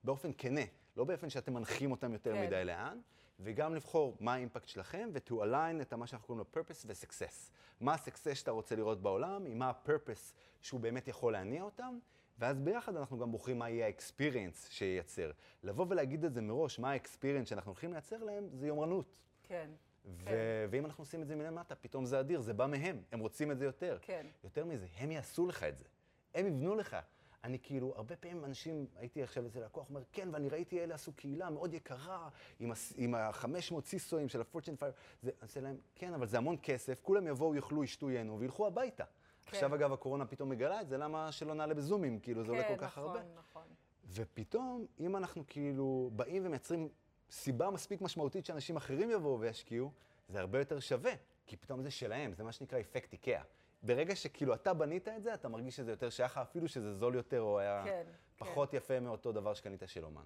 [0.03, 0.61] באופן כנה,
[0.97, 2.45] לא באופן שאתם מנחים אותם יותר כן.
[2.45, 2.99] מדי לאן,
[3.39, 7.51] וגם לבחור מה האימפקט שלכם, ו-to align את מה שאנחנו קוראים לו purpose ו-success.
[7.81, 11.99] מה ה-success שאתה רוצה לראות בעולם, עם מה ה-purpose שהוא באמת יכול להניע אותם,
[12.39, 15.31] ואז ביחד אנחנו גם בוחרים מה יהיה ה-experience שייצר.
[15.63, 19.05] לבוא ולהגיד את זה מראש, מה ה-experience שאנחנו הולכים לייצר להם, זה יומרנות.
[19.43, 19.69] כן.
[20.05, 23.51] ו- ואם אנחנו עושים את זה מלמטה, פתאום זה אדיר, זה בא מהם, הם רוצים
[23.51, 23.97] את זה יותר.
[24.01, 24.27] כן.
[24.43, 25.83] יותר מזה, הם יעשו לך את זה.
[26.35, 26.97] הם יבנו לך.
[27.43, 31.13] אני כאילו, הרבה פעמים אנשים, הייתי עכשיו אצל לקוח, אומר, כן, ואני ראיתי אלה עשו
[31.13, 32.29] קהילה מאוד יקרה,
[32.59, 33.47] עם, הס- עם ה-500
[33.85, 37.55] סיסואים של ה-Fortune 5, זה, אני עושה להם, כן, אבל זה המון כסף, כולם יבואו,
[37.55, 39.03] יאכלו, ישתו, ייהנו, וילכו הביתה.
[39.47, 39.55] כן.
[39.57, 42.19] עכשיו, אגב, הקורונה פתאום מגלה את זה, למה שלא נעלה בזומים?
[42.19, 43.19] כאילו, זה עולה כל כך הרבה.
[43.19, 43.63] כן, נכון, נכון.
[44.07, 46.89] ופתאום, אם אנחנו כאילו באים ומייצרים
[47.31, 49.91] סיבה מספיק משמעותית שאנשים אחרים יבואו וישקיעו,
[50.29, 51.11] זה הרבה יותר שווה,
[51.45, 53.41] כי פתאום זה שלהם, זה מה שנקרא אפקט איקאה.
[53.83, 57.41] ברגע שכאילו אתה בנית את זה, אתה מרגיש שזה יותר שייך אפילו שזה זול יותר,
[57.41, 58.03] או היה כן,
[58.37, 60.25] פחות יפה מאותו דבר שקנית של אומן.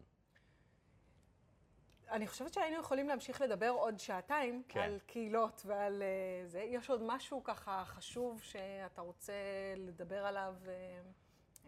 [2.11, 4.79] אני חושבת שהיינו יכולים להמשיך לדבר עוד שעתיים כן.
[4.79, 6.59] על קהילות ועל אה, זה.
[6.59, 9.33] יש עוד משהו ככה חשוב שאתה רוצה
[9.77, 10.73] לדבר עליו אה,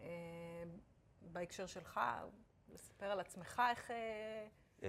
[0.00, 0.06] אה,
[1.20, 2.00] בהקשר שלך,
[2.74, 3.90] לספר על עצמך איך...
[4.82, 4.86] אה,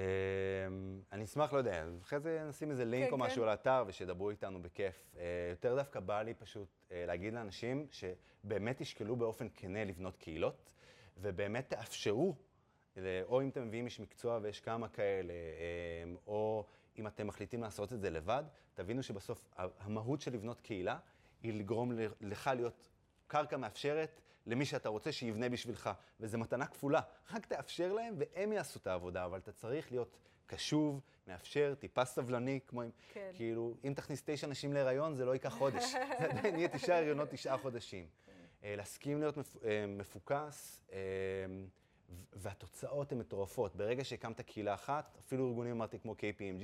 [1.11, 3.23] אני אשמח, לא יודע, אחרי זה נשים איזה לינק כן, או כן.
[3.23, 5.15] משהו לאתר ושידברו איתנו בכיף.
[5.49, 10.71] יותר דווקא בא לי פשוט להגיד לאנשים שבאמת תשקלו באופן כנה לבנות קהילות,
[11.17, 12.35] ובאמת תאפשרו,
[13.27, 16.65] או אם אתם מביאים איש מקצוע ויש כמה כאלה, אה, או
[16.99, 18.43] אם אתם מחליטים לעשות את זה לבד,
[18.73, 20.97] תבינו שבסוף המהות של לבנות קהילה
[21.43, 21.91] היא לגרום
[22.21, 22.89] לך להיות
[23.27, 25.89] קרקע מאפשרת למי שאתה רוצה שיבנה בשבילך,
[26.19, 27.01] וזו מתנה כפולה.
[27.33, 30.17] רק תאפשר להם והם יעשו את העבודה, אבל אתה צריך להיות
[30.47, 32.89] קשוב, מאפשר, טיפה סבלני, כמו אם...
[33.13, 33.31] כן.
[33.35, 35.83] כאילו, אם תכניס תשע נשים להיריון, זה לא ייקח חודש.
[36.19, 38.05] זה עדיין יהיה תשעה הריונות, תשעה חודשים.
[38.63, 40.93] אה, להסכים להיות מפ- אה, מפוקס, ו-
[42.33, 43.75] והתוצאות הן מטורפות.
[43.75, 46.63] ברגע שהקמת קהילה אחת, אפילו ארגונים, אמרתי, כמו KPMG,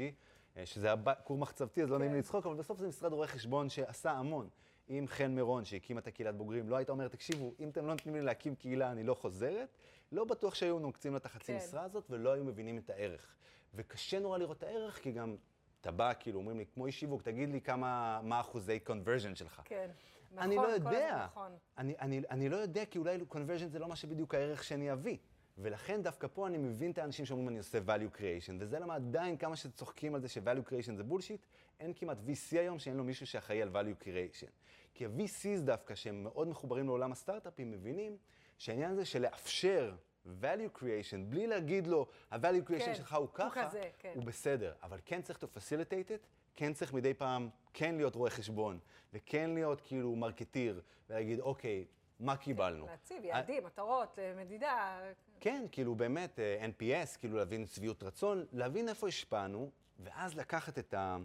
[0.58, 3.28] אה, שזה ב- כור מחצבתי, אז לא נעים לי לצחוק, אבל בסוף זה משרד רואי
[3.28, 4.50] חשבון שעשה המון.
[4.90, 8.16] אם חן מירון, שהקימה את הקהילת בוגרים, לא הייתה אומרת, תקשיבו, אם אתם לא נותנים
[8.16, 9.70] לי להקים קהילה, אני לא חוזרת,
[10.12, 11.58] לא בטוח שהיו נוקצים לה את החצי כן.
[11.58, 13.36] משרה הזאת, ולא היו מבינים את הערך.
[13.74, 15.36] וקשה נורא לראות את הערך, כי גם
[15.82, 19.62] אתה בא, כאילו, אומרים לי, כמו איש שיווק, תגיד לי כמה, מה אחוזי conversion שלך.
[19.66, 19.90] כן.
[20.38, 21.26] אני נכון, לא כל הזמן יודע.
[21.26, 21.52] נכון.
[21.78, 25.18] אני, אני, אני לא יודע, כי אולי conversion זה לא מה שבדיוק הערך שאני אביא.
[25.58, 29.38] ולכן דווקא פה אני מבין את האנשים שאומרים אני עושה value creation, וזה למה עדיין
[29.38, 31.46] כמה שצוחקים על זה ש-value creation זה בולשיט,
[31.80, 34.50] אין כמעט VC היום שאין לו מישהו שאחראי על value creation.
[34.94, 38.18] כי ה-VCs דווקא, שהם מאוד מחוברים לעולם הסטארט-אפים, מבינים
[38.58, 39.96] שהעניין הזה של לאפשר
[40.42, 44.12] value creation, בלי להגיד לו, ה-value creation כן, שלך הוא הוא ככה, כזה, כן.
[44.16, 44.74] הוא בסדר.
[44.84, 48.80] אבל כן צריך to facilitate it, כן צריך מדי פעם כן להיות רואה חשבון,
[49.14, 51.86] וכן להיות כאילו מרקטיר, ולהגיד, אוקיי,
[52.20, 52.86] מה קיבלנו?
[52.86, 55.00] להציב יעדים, מטרות, מדידה.
[55.42, 59.70] כן, כאילו באמת, אה, NPS, כאילו להבין שביעות רצון, להבין איפה השפענו,
[60.00, 61.18] ואז לקחת את, ה,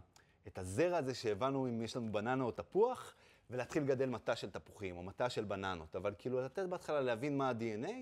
[0.47, 3.15] את הזרע הזה שהבנו אם יש לנו בננה או תפוח,
[3.51, 5.97] ולהתחיל לגדל מטע של תפוחים או מטע של בננות.
[5.97, 7.93] אבל כאילו לתת בהתחלה להבין מה ה-DNA,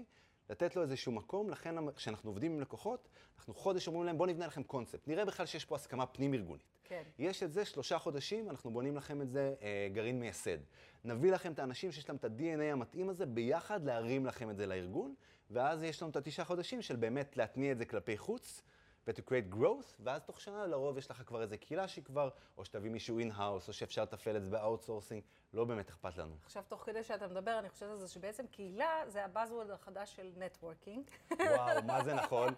[0.51, 3.09] לתת לו איזשהו מקום, לכן כשאנחנו עובדים עם לקוחות,
[3.39, 5.09] אנחנו חודש אומרים להם, בואו נבנה לכם קונספט.
[5.09, 6.63] נראה בכלל שיש פה הסכמה פנים-ארגונית.
[6.85, 7.03] כן.
[7.19, 10.59] יש את זה שלושה חודשים, אנחנו בונים לכם את זה אה, גרעין מייסד.
[11.05, 14.67] נביא לכם את האנשים שיש להם את ה-DNA המתאים הזה, ביחד להרים לכם את זה
[14.67, 15.15] לארגון,
[15.51, 18.63] ואז יש לנו את התשעה חודשים של באמת להתניע את זה כלפי חוץ,
[19.07, 22.29] ו-to create growth, ואז תוך שנה לרוב יש לך כבר איזה קהילה שהיא כבר,
[22.59, 25.21] או שתביא מישהו in-house, או שאפשר לתפעל את זה ב-outsourcing,
[25.53, 26.35] לא באמת אכפת לנו.
[26.45, 30.33] עכשיו, תוך כדי שאתה מדבר, אני חושבת על זה שבעצם קהילה זה הבאזוורד החדש של
[30.37, 31.11] נטוורקינג.
[31.31, 32.55] וואו, מה זה נכון?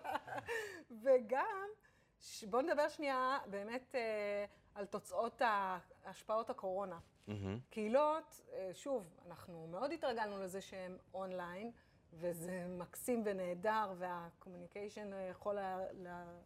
[1.05, 1.67] וגם,
[2.21, 5.43] ש- בואו נדבר שנייה באמת אה, על תוצאות
[6.05, 6.99] השפעות הקורונה.
[7.71, 11.73] קהילות, אה, שוב, אנחנו מאוד התרגלנו לזה שהן אונליין,
[12.19, 15.59] וזה מקסים ונהדר, והקומוניקיישן אה, יכול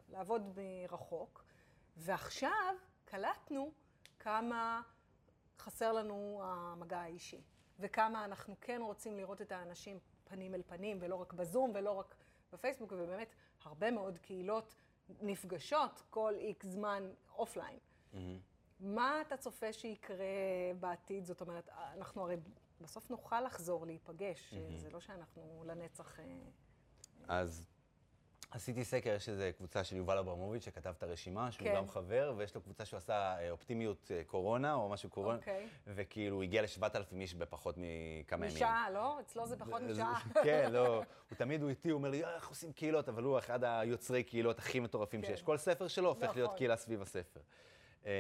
[0.09, 1.45] לעבוד מרחוק.
[1.97, 3.71] ועכשיו קלטנו
[4.19, 4.83] כמה
[5.59, 7.41] חסר לנו המגע האישי,
[7.79, 12.15] וכמה אנחנו כן רוצים לראות את האנשים פנים אל פנים, ולא רק בזום ולא רק
[12.53, 14.75] בפייסבוק, ובאמת הרבה מאוד קהילות
[15.21, 17.79] נפגשות כל איקס זמן offline.
[18.81, 20.27] מה אתה צופה שיקרה
[20.81, 21.25] בעתיד?
[21.25, 22.37] זאת אומרת, אנחנו הרי
[22.81, 26.21] בסוף נוכל לחזור להיפגש, זה לא שאנחנו לנצח...
[26.21, 26.25] אה,
[27.29, 27.65] אז
[28.51, 31.75] עשיתי סקר, יש איזו קבוצה של יובל אברמוביץ' שכתב את הרשימה, שהוא כן.
[31.75, 35.69] גם חבר, ויש לו קבוצה שהוא עשה אה, אופטימיות אה, קורונה, או משהו קורונה, אוקיי.
[35.87, 38.57] וכאילו הוא הגיע ל-7,000 איש בפחות מכמה ימים.
[38.57, 39.21] משעה, לא?
[39.21, 40.21] אצלו זה פחות משעה.
[40.45, 40.97] כן, לא,
[41.31, 44.23] הוא תמיד, הוא איתי, הוא אומר לי, "אה, איך עושים קהילות, אבל הוא אחד היוצרי
[44.23, 45.29] קהילות הכי מטורפים כן.
[45.29, 45.43] שיש.
[45.43, 46.59] כל ספר שלו הופך להיות נכון.
[46.59, 47.41] קהילה סביב הספר.
[48.07, 48.13] אה,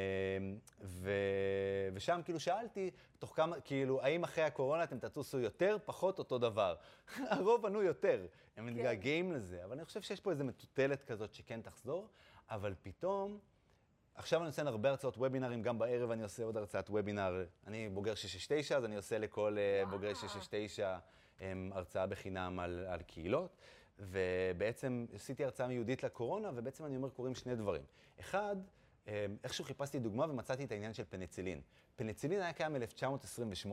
[0.81, 1.11] ו...
[1.95, 6.74] ושם כאילו שאלתי, תוך כמה, כאילו, האם אחרי הקורונה אתם תטוסו יותר, פחות, אותו דבר?
[7.31, 8.26] הרוב ענו יותר,
[8.57, 8.72] הם כן.
[8.72, 12.09] מתגעגעים לזה, אבל אני חושב שיש פה איזו מטוטלת כזאת שכן תחזור,
[12.51, 13.39] אבל פתאום,
[14.14, 17.45] עכשיו אני עושה הרבה הרצאות וובינארים, גם בערב אני עושה עוד הרצאת וובינאר.
[17.66, 20.99] אני בוגר 669, אז אני עושה לכל אה, בוגרי 669
[21.41, 23.57] הם, הרצאה בחינם על, על קהילות.
[24.01, 27.83] ובעצם עשיתי הרצאה מיוחדת לקורונה, ובעצם אני אומר, קורים שני דברים.
[28.20, 28.57] אחד,
[29.45, 31.61] איכשהו חיפשתי דוגמה ומצאתי את העניין של פניצילין.
[31.97, 33.73] פניצילין היה קיים ב-1928,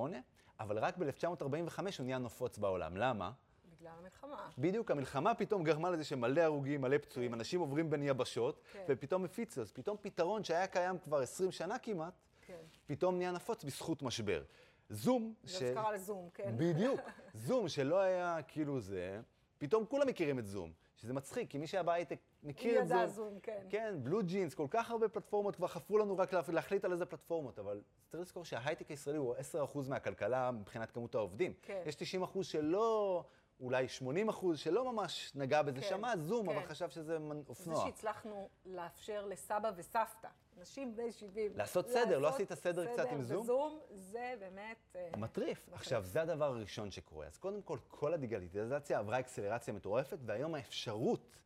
[0.59, 2.97] אבל רק ב-1945 הוא נהיה נפוץ בעולם.
[2.97, 3.31] למה?
[3.79, 4.49] בגלל המלחמה.
[4.57, 8.83] בדיוק, המלחמה פתאום גרמה לזה שמלא הרוגים, מלא פצועים, אנשים עוברים בין יבשות, כן.
[8.89, 9.61] ופתאום הפיצו.
[9.61, 12.13] אז פתאום פתרון שהיה קיים כבר 20 שנה כמעט,
[12.45, 12.57] כן.
[12.87, 14.43] פתאום נהיה נפוץ בזכות משבר.
[14.89, 16.53] זום, זה מה שקרה לזום, כן.
[16.57, 16.99] בדיוק.
[17.47, 19.21] זום, שלא היה כאילו זה,
[19.57, 20.71] פתאום כולם מכירים את זום.
[20.97, 22.97] שזה מצחיק, כי מי שהיה בהייטק מכיר את זום.
[22.97, 23.65] ידע זום, כן.
[23.69, 27.05] כן, בלו ג'ינס, כל כך הרבה פלטפורמות, כבר חפרו לנו רק לה- להחליט על איזה
[27.05, 31.53] פלטפורמות, אבל צריך לזכור שההייטק הישראלי הוא 10% מהכלכלה מבחינת כמות העובדים.
[31.61, 31.81] כן.
[31.85, 32.03] יש 90%
[32.43, 33.23] שלא,
[33.59, 33.85] אולי
[34.29, 36.55] 80% שלא ממש נגע בזה, כן, שמע זום, כן.
[36.57, 37.85] אבל חשב שזה מנ- זה אופנוע.
[37.85, 40.27] שהצלחנו לאפשר לסבא וסבתא,
[40.59, 41.51] אנשים בני 70.
[41.57, 43.43] לעשות סדר, לא עשית סדר קצת עם זום?
[43.43, 44.77] בזום, זה באמת...
[44.95, 45.69] אה, מטריף.
[45.71, 47.27] עכשיו, זה הדבר הראשון שקורה.
[47.27, 51.37] אז קודם כל, כל הדיגיטליזציה עברה אקסלרציה מטורפת, והיום האפשרות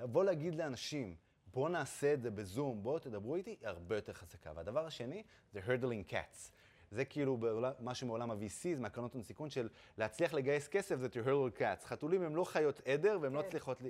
[0.00, 1.16] לבוא להגיד לאנשים,
[1.54, 4.52] בואו נעשה את זה בזום, בואו תדברו איתי, היא הרבה יותר חזקה.
[4.56, 6.50] והדבר השני זה hurdling cats.
[6.90, 9.68] זה כאילו בעולם, משהו מעולם ה-VC, זה מהקרנות הון סיכון של
[9.98, 11.86] להצליח לגייס כסף זה to hurdle cats.
[11.86, 13.50] חתולים הם לא חיות עדר והן לא כן.
[13.50, 13.82] צריכות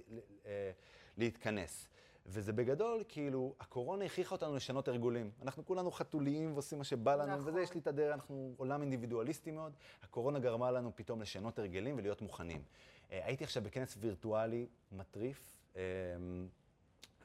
[0.47, 0.71] אה,
[1.17, 1.89] להתכנס.
[2.27, 5.31] וזה בגדול, כאילו, הקורונה הכריחה אותנו לשנות הרגולים.
[5.43, 7.49] אנחנו כולנו חתוליים ועושים מה שבא לנו, נכון.
[7.49, 9.73] וזה יש לי את הדרך, אנחנו עולם אינדיבידואליסטי מאוד.
[10.03, 12.63] הקורונה גרמה לנו פתאום לשנות הרגלים ולהיות מוכנים.
[13.13, 15.43] אה, הייתי עכשיו בכנס וירטואלי מטריף,
[15.77, 15.83] אה,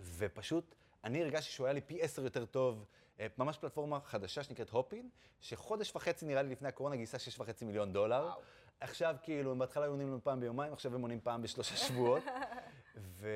[0.01, 2.85] ופשוט, אני הרגשתי שהוא היה לי פי עשר יותר טוב.
[3.19, 5.09] אה, ממש פלטפורמה חדשה שנקראת הופין,
[5.41, 8.23] שחודש וחצי נראה לי לפני הקורונה גייסה שש וחצי מיליון דולר.
[8.23, 8.41] וואו.
[8.79, 12.23] עכשיו כאילו, הם בהתחלה היו עונים לנו פעם ביומיים, עכשיו הם עונים פעם בשלושה שבועות.
[12.97, 13.29] ו...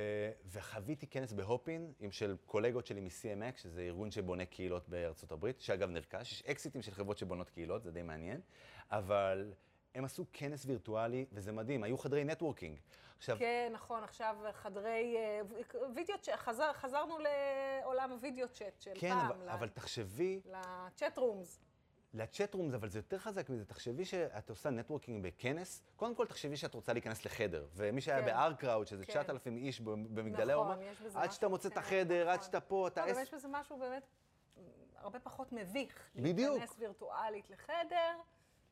[0.46, 5.62] וחוויתי כנס ב Hopin עם של קולגות שלי מ-CMX, שזה ארגון שבונה קהילות בארצות הברית,
[5.62, 8.42] שאגב נרכש, יש אקזיטים של חברות שבונות קהילות, זה די מעניין,
[8.92, 9.54] אבל
[9.96, 12.80] הם עשו כנס וירטואלי, וזה מדהים, היו חדרי networking.
[13.18, 15.42] עכשיו, כן, נכון, עכשיו חדרי אה,
[15.96, 19.32] video chat, חזר, חזרנו לעולם ה video chat של כן, פעם.
[19.32, 21.60] אבל, אבל תחשבי, לצ'אט רומס.
[22.14, 26.58] לצ'אט רומס, אבל זה יותר חזק מזה, תחשבי שאת עושה networking בכנס, קודם כל תחשבי
[26.58, 28.26] שאת רוצה להיכנס לחדר, ומי שהיה כן.
[28.26, 29.14] ב OurCrowd, שזה כן.
[29.14, 32.46] 9,000 איש במגדלי נכון, האומה, בזה עד שאתה מוצא את כן, החדר, עד נכון.
[32.46, 33.22] שאתה פה, אתה לא, גם.
[33.22, 34.04] יש בזה משהו באמת
[34.96, 36.10] הרבה פחות מביך.
[36.16, 36.58] בדיוק.
[36.58, 38.16] להיכנס וירטואלית לחדר,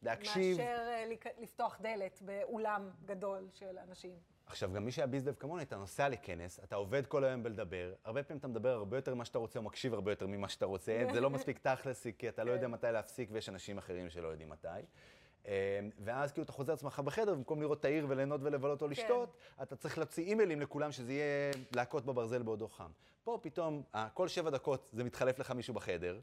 [0.02, 0.58] להקשיב.
[0.58, 4.16] מאשר אה, לפתוח דלת באולם גדול של אנשים.
[4.46, 7.94] עכשיו, גם מי שהיה biz dev כמוני, אתה נוסע לכנס, אתה עובד כל היום בלדבר,
[8.04, 10.66] הרבה פעמים אתה מדבר הרבה יותר ממה שאתה רוצה, או מקשיב הרבה יותר ממה שאתה
[10.66, 12.72] רוצה, זה לא מספיק תכלסי, כי אתה לא יודע כן.
[12.72, 14.68] מתי להפסיק, ויש אנשים אחרים שלא יודעים מתי.
[15.48, 19.38] אה, ואז כאילו אתה חוזר עצמך בחדר, במקום לראות את העיר וליהנות ולבלות או לשתות,
[19.62, 22.92] אתה צריך להוציא אימיילים לכולם, שזה יהיה להכות בברזל בעודו חם.
[23.24, 23.84] פה פתאום,
[24.14, 26.20] כל שבע דקות זה מתחלף לך מישהו בחדר.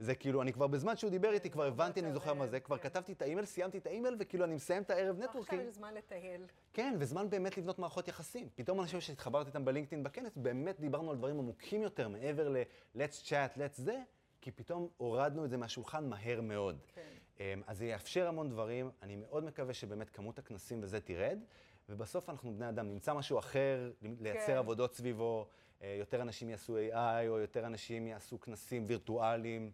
[0.00, 2.78] זה כאילו, אני כבר בזמן שהוא דיבר איתי, כבר הבנתי, אני זוכר מה זה, כבר
[2.78, 2.88] כן.
[2.88, 5.62] כתבתי את האימייל, סיימתי את האימייל, וכאילו אני מסיים את הערב עכשיו networking.
[5.68, 6.46] יש זמן לטייל.
[6.72, 8.48] כן, וזמן באמת לבנות מערכות יחסים.
[8.54, 13.26] פתאום אנשים שהתחברתי איתם ב LinkedIn בכנס, באמת דיברנו על דברים עמוקים יותר, מעבר ל-let's
[13.26, 14.02] chat, let's זה,
[14.40, 16.78] כי פתאום הורדנו את זה מהשולחן מהר מאוד.
[16.94, 17.02] כן.
[17.40, 21.38] אמ, אז זה יאפשר המון דברים, אני מאוד מקווה שבאמת כמות הכנסים וזה תרד,
[21.88, 24.56] ובסוף אנחנו בני אדם, נמצא משהו אחר, לייצר כן.
[24.56, 25.46] עבודות סביבו,
[25.82, 29.70] אה, יותר אנשים יעשו AI, או יותר אנשים יעשו כנסים וירטואליים.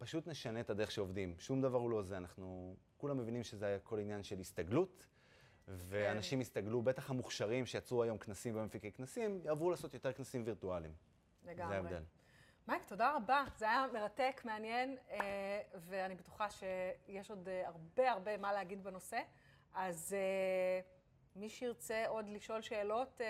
[0.00, 1.34] פשוט נשנה את הדרך שעובדים.
[1.38, 5.06] שום דבר הוא לא זה, אנחנו כולם מבינים שזה הכל עניין של הסתגלות,
[5.68, 6.42] ואנשים כן.
[6.42, 10.92] יסתגלו, בטח המוכשרים שיצרו היום כנסים ומפיקי כנסים, יעברו לעשות יותר כנסים וירטואליים.
[11.44, 11.68] לגמרי.
[11.68, 12.02] זה ההבדל.
[12.68, 13.44] מייק, תודה רבה.
[13.56, 19.20] זה היה מרתק, מעניין, אה, ואני בטוחה שיש עוד אה, הרבה הרבה מה להגיד בנושא.
[19.74, 20.80] אז אה,
[21.36, 23.26] מי שירצה עוד לשאול שאלות, אה,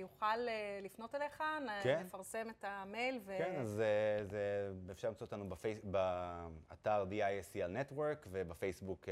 [0.00, 1.42] יוכל אה, לפנות אליך,
[1.82, 2.00] כן.
[2.04, 3.20] נפרסם את המייל.
[3.24, 3.34] ו...
[3.38, 9.08] כן, אז אה, זה, אפשר למצוא אותנו בפייס, באתר The ISCL Network ובפייסבוק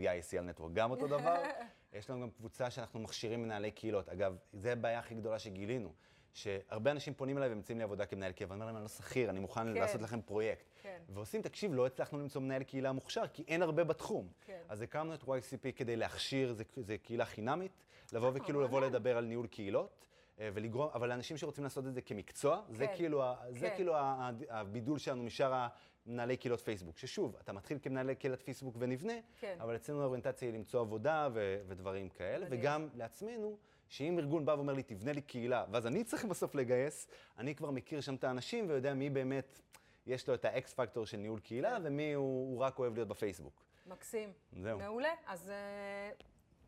[0.00, 1.42] The ISCL Network גם אותו דבר.
[1.92, 4.08] יש לנו גם קבוצה שאנחנו מכשירים מנהלי קהילות.
[4.08, 5.92] אגב, זו הבעיה הכי גדולה שגילינו,
[6.32, 9.30] שהרבה אנשים פונים אליי ומציעים לי עבודה כמנהל קהילה, ואני אומר להם, אני לא שכיר,
[9.30, 9.80] אני מוכן כן.
[9.80, 10.73] לעשות לכם פרויקט.
[10.84, 10.98] כן.
[11.08, 14.28] ועושים, תקשיב, לא הצלחנו למצוא מנהל קהילה מוכשר, כי אין הרבה בתחום.
[14.46, 14.60] כן.
[14.68, 17.72] אז הקמנו את YCP כדי להכשיר, זה, זה קהילה חינמית,
[18.12, 18.80] לבוא וכאילו לבוא.
[18.80, 20.06] לדבר על ניהול קהילות.
[20.40, 22.96] אה, ולגרום, אבל לאנשים שרוצים לעשות את זה כמקצוע, זה כן.
[22.96, 23.76] כאילו, ה- זה כן.
[23.76, 25.68] כאילו ה- הבידול שלנו משאר
[26.06, 26.98] המנהלי קהילות פייסבוק.
[26.98, 29.56] ששוב, אתה מתחיל כמנהלי קהילת פייסבוק ונבנה, כן.
[29.60, 32.60] אבל אצלנו האוריינטציה היא למצוא עבודה ו- ודברים כאלה, מדהים.
[32.60, 33.56] וגם לעצמנו,
[33.88, 37.08] שאם ארגון בא ואומר לי, תבנה לי קהילה, ואז אני צריך בסוף לגייס,
[37.38, 39.60] אני כבר מכיר שם את האנשים ויודע מי באמת,
[40.06, 41.82] יש לו את ה X factor של ניהול קהילה, כן.
[41.84, 43.62] ומי הוא, הוא רק אוהב להיות בפייסבוק.
[43.86, 44.32] מקסים.
[44.62, 44.78] זהו.
[44.78, 45.12] מעולה.
[45.26, 46.10] אז אה,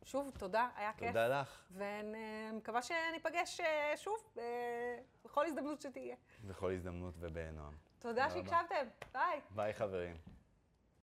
[0.03, 1.09] שוב, תודה, היה כיף.
[1.09, 4.43] תודה לך, ואני מקווה שניפגש אה, שוב אה,
[5.25, 6.17] בכל הזדמנות שתהיה.
[6.45, 7.73] בכל הזדמנות ובנועם.
[7.99, 8.31] תודה תודה.
[8.31, 8.87] שהקשבתם.
[9.13, 9.41] ביי.
[9.51, 10.17] ביי חברים.